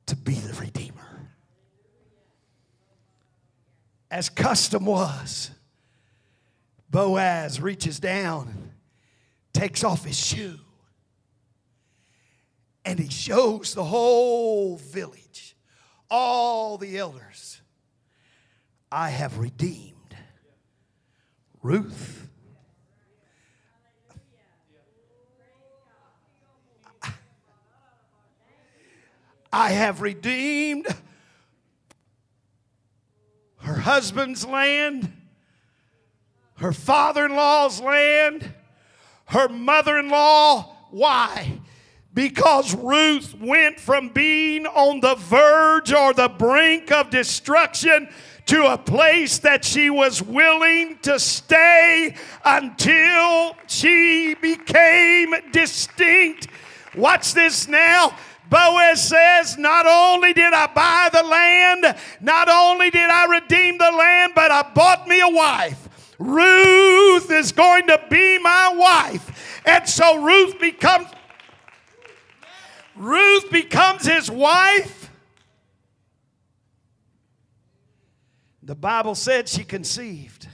to 0.07 0.17
be 0.17 0.35
the 0.35 0.55
Redeemer. 0.55 1.31
As 4.11 4.29
custom 4.29 4.87
was, 4.87 5.51
Boaz 6.91 7.61
reaches 7.61 7.99
down 7.99 8.49
and 8.49 8.71
takes 9.53 9.83
off 9.83 10.05
his 10.05 10.19
shoe 10.19 10.59
and 12.87 13.01
he 13.01 13.11
shows 13.11 13.75
the 13.75 13.85
whole 13.85 14.77
village, 14.77 15.57
all 16.09 16.79
the 16.79 16.97
elders, 16.97 17.61
I 18.93 19.11
have 19.11 19.39
redeemed 19.39 20.17
Ruth. 21.63 22.26
I 29.57 29.71
have 29.71 30.03
redeemed 30.03 30.87
her 33.61 33.73
husband's 33.73 34.45
land, 34.45 35.11
her 36.59 36.75
father 36.75 37.25
in 37.25 37.35
law's 37.35 37.81
land, 37.81 38.53
her 39.25 39.49
mother 39.49 39.97
in 39.97 40.11
law. 40.11 40.77
Why? 40.91 41.61
because 42.13 42.75
Ruth 42.75 43.39
went 43.39 43.79
from 43.79 44.09
being 44.09 44.67
on 44.67 45.01
the 45.01 45.17
verge 45.17 45.93
or 45.93 46.15
the 46.15 46.31
brink 46.31 46.91
of 46.91 47.11
destruction 47.11 48.09
to 48.47 48.73
a 48.73 48.79
place 48.79 49.39
that 49.41 49.67
she 49.67 49.91
was 49.91 50.23
willing 50.23 50.99
to 51.03 51.19
stay 51.19 52.15
until 52.43 53.55
she 53.67 54.35
became 54.35 55.35
distinct. 55.53 56.49
Watch 56.97 57.35
this 57.35 57.69
now. 57.69 58.17
Boaz 58.49 59.03
says, 59.09 59.59
Not 59.59 59.87
only 59.87 60.33
did 60.33 60.53
I 60.53 60.67
buy 60.69 61.09
the 61.13 61.23
land, 61.23 61.97
not 62.21 62.49
only 62.49 62.91
did 62.91 63.09
I 63.11 63.27
redeem 63.27 63.79
the 63.79 63.91
land, 63.91 64.33
but 64.35 64.51
I 64.51 64.63
bought 64.75 65.09
me 65.09 65.21
a 65.21 65.29
wife. 65.29 66.15
Ruth 66.19 67.31
is 67.31 67.53
going 67.53 67.87
to 67.89 68.01
be 68.11 68.39
my 68.39 68.73
wife. 68.75 69.63
And 69.67 69.89
so 69.89 70.23
Ruth 70.23 70.59
becomes 70.59 71.09
Ruth 72.95 73.51
becomes 73.51 74.07
his 74.07 74.31
wife. 74.31 75.11
The 78.63 78.75
Bible 78.75 79.15
said 79.15 79.49
she 79.49 79.65
conceived. 79.65 80.49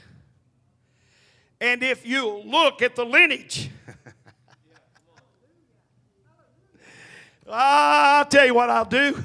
And 1.60 1.84
if 1.84 2.04
you 2.04 2.42
look 2.44 2.82
at 2.82 2.96
the 2.96 3.06
lineage, 3.06 3.70
I'll 7.52 8.24
tell 8.24 8.46
you 8.46 8.54
what 8.54 8.70
I'll 8.70 8.84
do. 8.84 9.22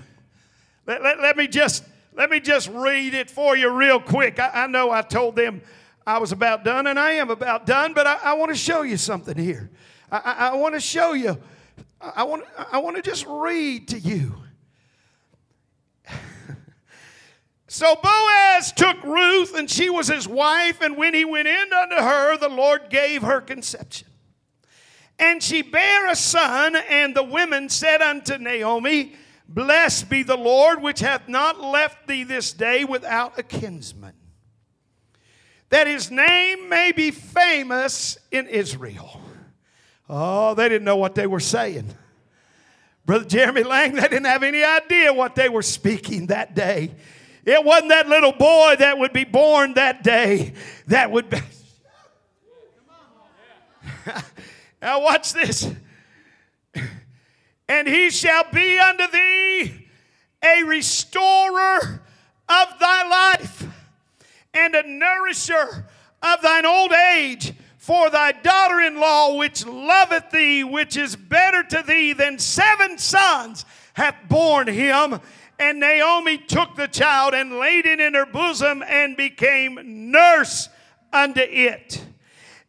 Let, 0.85 1.01
let, 1.01 1.19
let, 1.19 1.37
me 1.37 1.47
just 1.47 1.83
let 2.13 2.29
me 2.29 2.39
just 2.39 2.69
read 2.69 3.13
it 3.13 3.29
for 3.29 3.55
you 3.55 3.69
real 3.69 3.99
quick. 3.99 4.39
I, 4.39 4.63
I 4.63 4.67
know 4.67 4.91
I 4.91 5.01
told 5.01 5.35
them 5.35 5.61
I 6.05 6.17
was 6.19 6.31
about 6.31 6.63
done, 6.63 6.87
and 6.87 6.99
I 6.99 7.13
am 7.13 7.29
about 7.29 7.65
done, 7.65 7.93
but 7.93 8.07
I, 8.07 8.17
I 8.23 8.33
want 8.33 8.51
to 8.51 8.57
show 8.57 8.83
you 8.83 8.97
something 8.97 9.37
here. 9.37 9.69
I, 10.11 10.51
I 10.51 10.55
want 10.55 10.73
to 10.75 10.79
show 10.79 11.13
you 11.13 11.37
I 11.99 12.23
want, 12.23 12.43
I 12.71 12.77
want 12.79 12.95
to 12.97 13.01
just 13.01 13.25
read 13.27 13.87
to 13.89 13.99
you. 13.99 14.35
so 17.67 17.95
Boaz 17.95 18.71
took 18.71 19.03
Ruth, 19.03 19.55
and 19.55 19.69
she 19.69 19.89
was 19.89 20.07
his 20.07 20.27
wife, 20.27 20.81
and 20.81 20.95
when 20.95 21.13
he 21.13 21.25
went 21.25 21.47
in 21.47 21.73
unto 21.73 21.95
her, 21.95 22.37
the 22.37 22.49
Lord 22.49 22.89
gave 22.89 23.23
her 23.23 23.41
conception. 23.41 24.07
And 25.19 25.41
she 25.41 25.63
bare 25.63 26.09
a 26.09 26.15
son, 26.15 26.75
and 26.75 27.15
the 27.15 27.23
women 27.23 27.69
said 27.69 28.01
unto 28.01 28.37
Naomi, 28.37 29.13
Blessed 29.49 30.09
be 30.09 30.23
the 30.23 30.37
Lord, 30.37 30.81
which 30.81 30.99
hath 30.99 31.27
not 31.27 31.59
left 31.59 32.07
thee 32.07 32.23
this 32.23 32.53
day 32.53 32.83
without 32.83 33.39
a 33.39 33.43
kinsman, 33.43 34.13
that 35.69 35.87
his 35.87 36.11
name 36.11 36.69
may 36.69 36.91
be 36.91 37.11
famous 37.11 38.17
in 38.29 38.47
Israel. 38.47 39.21
Oh, 40.09 40.53
they 40.53 40.69
didn't 40.69 40.85
know 40.85 40.97
what 40.97 41.15
they 41.15 41.27
were 41.27 41.39
saying. 41.39 41.93
Brother 43.05 43.25
Jeremy 43.25 43.63
Lang, 43.63 43.93
they 43.95 44.01
didn't 44.01 44.25
have 44.25 44.43
any 44.43 44.63
idea 44.63 45.13
what 45.13 45.33
they 45.35 45.49
were 45.49 45.61
speaking 45.61 46.27
that 46.27 46.53
day. 46.53 46.91
It 47.45 47.63
wasn't 47.63 47.89
that 47.89 48.09
little 48.09 48.33
boy 48.33 48.75
that 48.79 48.97
would 48.97 49.13
be 49.13 49.23
born 49.23 49.75
that 49.75 50.03
day 50.03 50.53
that 50.87 51.09
would 51.09 51.29
be. 51.29 51.39
now, 54.81 55.01
watch 55.01 55.33
this. 55.33 55.71
And 57.69 57.87
he 57.87 58.09
shall 58.09 58.45
be 58.51 58.79
unto 58.79 59.07
thee 59.11 59.87
a 60.43 60.63
restorer 60.63 62.01
of 62.47 62.79
thy 62.79 63.09
life 63.09 63.65
and 64.53 64.75
a 64.75 64.87
nourisher 64.87 65.85
of 66.21 66.41
thine 66.41 66.65
old 66.65 66.93
age 66.93 67.53
for 67.77 68.09
thy 68.09 68.31
daughter 68.31 68.81
in 68.81 68.99
law, 68.99 69.35
which 69.37 69.65
loveth 69.65 70.31
thee, 70.31 70.63
which 70.63 70.95
is 70.97 71.15
better 71.15 71.63
to 71.63 71.83
thee 71.85 72.13
than 72.13 72.37
seven 72.37 72.97
sons, 72.97 73.65
hath 73.93 74.15
borne 74.29 74.67
him. 74.67 75.19
And 75.59 75.79
Naomi 75.79 76.37
took 76.37 76.75
the 76.75 76.87
child 76.87 77.33
and 77.33 77.59
laid 77.59 77.85
it 77.85 77.99
in 77.99 78.13
her 78.13 78.25
bosom 78.25 78.83
and 78.87 79.17
became 79.17 80.11
nurse 80.11 80.69
unto 81.11 81.41
it. 81.41 82.05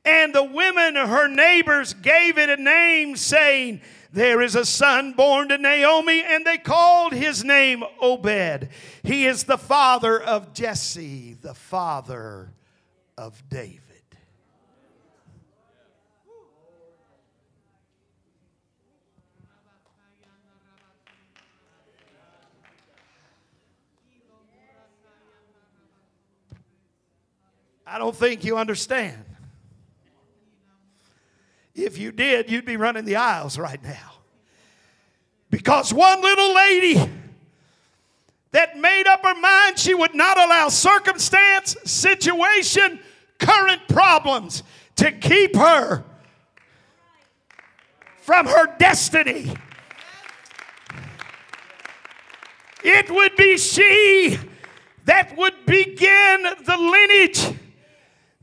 And 0.09 0.35
the 0.35 0.43
women, 0.43 0.95
her 0.95 1.29
neighbors, 1.29 1.93
gave 1.93 2.39
it 2.39 2.49
a 2.49 2.57
name, 2.57 3.15
saying, 3.15 3.83
There 4.11 4.41
is 4.41 4.55
a 4.55 4.65
son 4.65 5.13
born 5.13 5.51
to 5.51 5.59
Naomi, 5.59 6.25
and 6.25 6.47
they 6.47 6.57
called 6.57 7.13
his 7.13 7.45
name 7.45 7.85
Obed. 8.01 8.71
He 9.03 9.27
is 9.27 9.45
the 9.45 9.59
father 9.59 10.19
of 10.19 10.55
Jesse, 10.55 11.35
the 11.35 11.53
father 11.53 12.53
of 13.19 13.47
David. 13.51 13.83
I 27.87 27.99
don't 27.99 28.17
think 28.17 28.43
you 28.43 28.57
understand. 28.57 29.28
If 31.79 31.97
you 31.97 32.13
did, 32.13 32.51
you'd 32.51 32.65
be 32.65 32.77
running 32.77 33.05
the 33.05 33.17
aisles 33.17 33.59
right 33.59 33.83
now. 33.83 34.13
Because 35.51 35.95
one 35.95 36.21
little 36.21 36.55
lady 36.55 37.11
that 38.51 38.79
made 38.79 39.07
up 39.07 39.25
her 39.25 39.35
mind 39.41 39.79
she 39.79 39.95
would 39.95 40.15
not 40.15 40.39
allow 40.39 40.69
circumstance, 40.69 41.77
situation, 41.85 42.99
current 43.39 43.83
problems 43.89 44.63
to 44.97 45.13
keep 45.13 45.55
her 45.57 46.05
from 48.23 48.47
her 48.47 48.77
destiny. 48.79 49.55
It 52.83 53.11
would 53.11 53.37
be 53.37 53.57
she 53.57 54.39
that 55.05 55.37
would 55.37 55.55
begin 55.65 56.43
the 56.65 56.77
lineage 56.77 57.59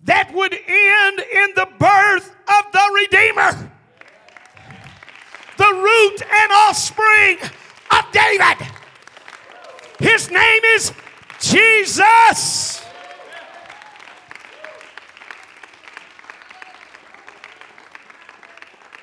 that 0.05 0.33
would 0.33 0.53
end 0.53 1.19
in 1.19 1.47
the 1.55 1.67
birth 1.79 2.35
of 2.47 2.71
the 2.71 2.91
Redeemer, 2.93 3.71
the 5.57 5.73
root 5.73 6.21
and 6.21 6.51
offspring 6.51 7.37
of 7.91 8.11
David. 8.11 8.67
His 9.99 10.29
name 10.29 10.61
is 10.75 10.91
Jesus. 11.39 12.83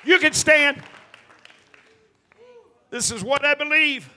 You 0.05 0.19
can 0.19 0.33
stand. 0.33 0.81
This 2.89 3.11
is 3.11 3.23
what 3.23 3.45
I 3.45 3.55
believe. 3.55 4.09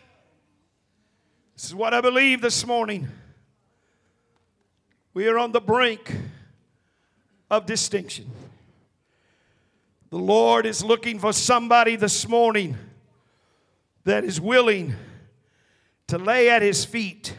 This 1.55 1.65
is 1.65 1.75
what 1.75 1.95
I 1.95 2.01
believe 2.01 2.43
this 2.43 2.67
morning. 2.67 3.09
We 5.15 5.27
are 5.29 5.39
on 5.39 5.53
the 5.53 5.61
brink 5.61 6.15
of 7.51 7.67
distinction. 7.67 8.31
The 10.11 10.19
Lord 10.19 10.67
is 10.67 10.85
looking 10.85 11.19
for 11.19 11.33
somebody 11.33 11.97
this 11.97 12.29
morning 12.29 12.77
that 14.05 14.25
is 14.25 14.41
willing 14.41 14.95
to 16.07 16.19
lay 16.19 16.49
at 16.49 16.63
his 16.63 16.85
feet 16.85 17.37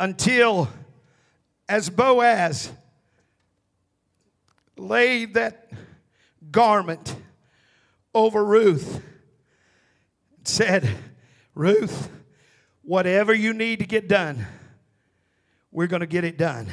until, 0.00 0.68
as 1.68 1.90
Boaz 1.90 2.72
laid 4.76 5.34
that 5.34 5.70
garment 6.50 7.14
over 8.14 8.44
Ruth, 8.44 9.02
said, 10.44 10.88
Ruth, 11.54 12.10
whatever 12.82 13.32
you 13.32 13.52
need 13.52 13.78
to 13.78 13.86
get 13.86 14.08
done, 14.08 14.46
we're 15.70 15.86
going 15.86 16.00
to 16.00 16.06
get 16.06 16.24
it 16.24 16.36
done. 16.36 16.68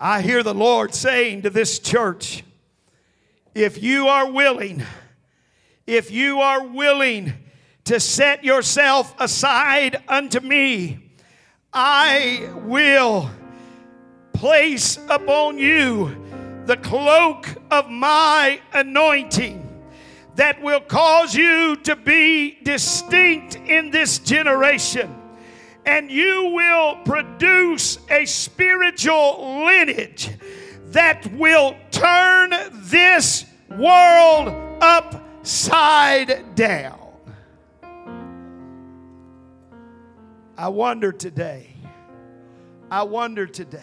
I 0.00 0.22
hear 0.22 0.42
the 0.42 0.54
Lord 0.54 0.94
saying 0.94 1.42
to 1.42 1.50
this 1.50 1.78
church, 1.78 2.42
if 3.54 3.82
you 3.82 4.08
are 4.08 4.30
willing, 4.30 4.82
if 5.86 6.10
you 6.10 6.40
are 6.40 6.66
willing 6.66 7.32
to 7.84 8.00
set 8.00 8.42
yourself 8.44 9.14
aside 9.20 10.02
unto 10.08 10.40
me, 10.40 10.98
I 11.72 12.50
will 12.64 13.30
place 14.32 14.98
upon 15.08 15.58
you 15.58 16.16
the 16.66 16.76
cloak 16.76 17.46
of 17.70 17.88
my 17.88 18.60
anointing 18.72 19.60
that 20.34 20.60
will 20.60 20.80
cause 20.80 21.34
you 21.34 21.76
to 21.76 21.94
be 21.94 22.58
distinct 22.62 23.56
in 23.56 23.90
this 23.90 24.18
generation. 24.18 25.23
And 25.86 26.10
you 26.10 26.52
will 26.54 26.96
produce 27.04 27.98
a 28.10 28.24
spiritual 28.24 29.64
lineage 29.64 30.30
that 30.86 31.26
will 31.34 31.76
turn 31.90 32.52
this 32.72 33.44
world 33.70 34.48
upside 34.80 36.54
down. 36.54 37.00
I 40.56 40.68
wonder 40.68 41.10
today, 41.10 41.74
I 42.90 43.02
wonder 43.02 43.46
today. 43.46 43.80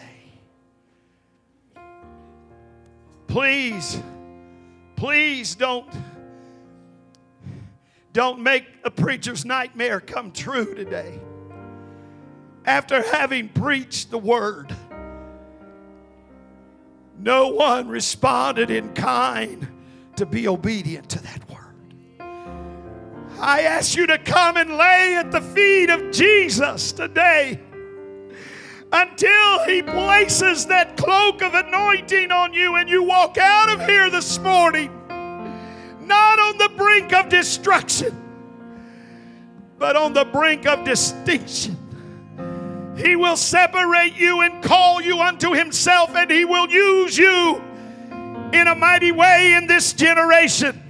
Please, 3.26 3.98
please 4.96 5.54
don't 5.54 5.88
don't 8.12 8.40
make 8.40 8.66
a 8.84 8.90
preacher's 8.90 9.44
nightmare 9.44 10.00
come 10.00 10.32
true 10.32 10.74
today. 10.74 11.18
After 12.64 13.02
having 13.02 13.48
preached 13.48 14.10
the 14.10 14.18
word, 14.18 14.74
no 17.18 17.48
one 17.48 17.88
responded 17.88 18.70
in 18.70 18.92
kind 18.94 19.68
to 20.16 20.26
be 20.26 20.46
obedient 20.46 21.08
to 21.10 21.22
that 21.22 21.48
word. 21.50 21.58
I 23.40 23.62
ask 23.62 23.96
you 23.96 24.06
to 24.06 24.18
come 24.18 24.56
and 24.56 24.76
lay 24.76 25.16
at 25.16 25.32
the 25.32 25.40
feet 25.40 25.90
of 25.90 26.12
Jesus 26.12 26.92
today 26.92 27.58
until 28.92 29.64
He 29.64 29.82
places 29.82 30.66
that 30.66 30.96
cloak 30.96 31.42
of 31.42 31.54
anointing 31.54 32.30
on 32.30 32.52
you 32.52 32.76
and 32.76 32.88
you 32.88 33.02
walk 33.02 33.38
out 33.38 33.70
of 33.70 33.84
here 33.88 34.10
this 34.10 34.38
morning, 34.38 34.90
not 36.06 36.38
on 36.38 36.58
the 36.58 36.70
brink 36.76 37.12
of 37.12 37.28
destruction, 37.28 38.16
but 39.78 39.96
on 39.96 40.12
the 40.12 40.24
brink 40.26 40.66
of 40.66 40.84
distinction. 40.84 41.76
He 43.02 43.16
will 43.16 43.36
separate 43.36 44.14
you 44.14 44.42
and 44.42 44.62
call 44.62 45.02
you 45.02 45.20
unto 45.20 45.52
Himself, 45.52 46.14
and 46.14 46.30
He 46.30 46.44
will 46.44 46.68
use 46.68 47.18
you 47.18 47.60
in 48.52 48.68
a 48.68 48.74
mighty 48.76 49.10
way 49.10 49.54
in 49.54 49.66
this 49.66 49.92
generation. 49.92 50.80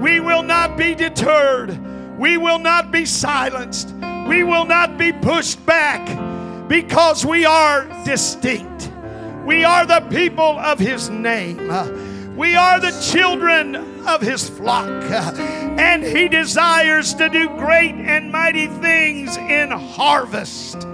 We 0.00 0.20
will 0.20 0.42
not 0.42 0.76
be 0.78 0.94
deterred. 0.94 1.78
We 2.18 2.38
will 2.38 2.58
not 2.58 2.90
be 2.90 3.04
silenced. 3.04 3.94
We 4.26 4.42
will 4.42 4.64
not 4.64 4.96
be 4.96 5.12
pushed 5.12 5.64
back 5.66 6.06
because 6.68 7.26
we 7.26 7.44
are 7.44 7.84
distinct. 8.04 8.90
We 9.44 9.64
are 9.64 9.84
the 9.84 10.00
people 10.10 10.58
of 10.58 10.78
His 10.78 11.10
name. 11.10 11.56
We 12.36 12.54
are 12.54 12.80
the 12.80 12.98
children 13.12 13.76
of 14.06 14.22
His 14.22 14.48
flock. 14.48 14.88
And 14.88 16.02
He 16.02 16.28
desires 16.28 17.12
to 17.14 17.28
do 17.28 17.48
great 17.56 17.94
and 17.94 18.32
mighty 18.32 18.68
things 18.68 19.36
in 19.36 19.70
harvest 19.70 20.86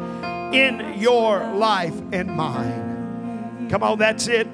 in 0.54 0.98
your 0.98 1.44
life 1.54 1.94
and 2.12 2.30
mine. 2.30 3.68
Come 3.70 3.82
on, 3.82 3.98
that's 3.98 4.28
it. 4.28 4.48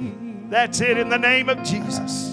That's 0.51 0.81
it 0.81 0.99
in 0.99 1.09
the 1.09 1.19
name 1.19 1.49
of 1.49 1.63
Jesus. 1.63 2.30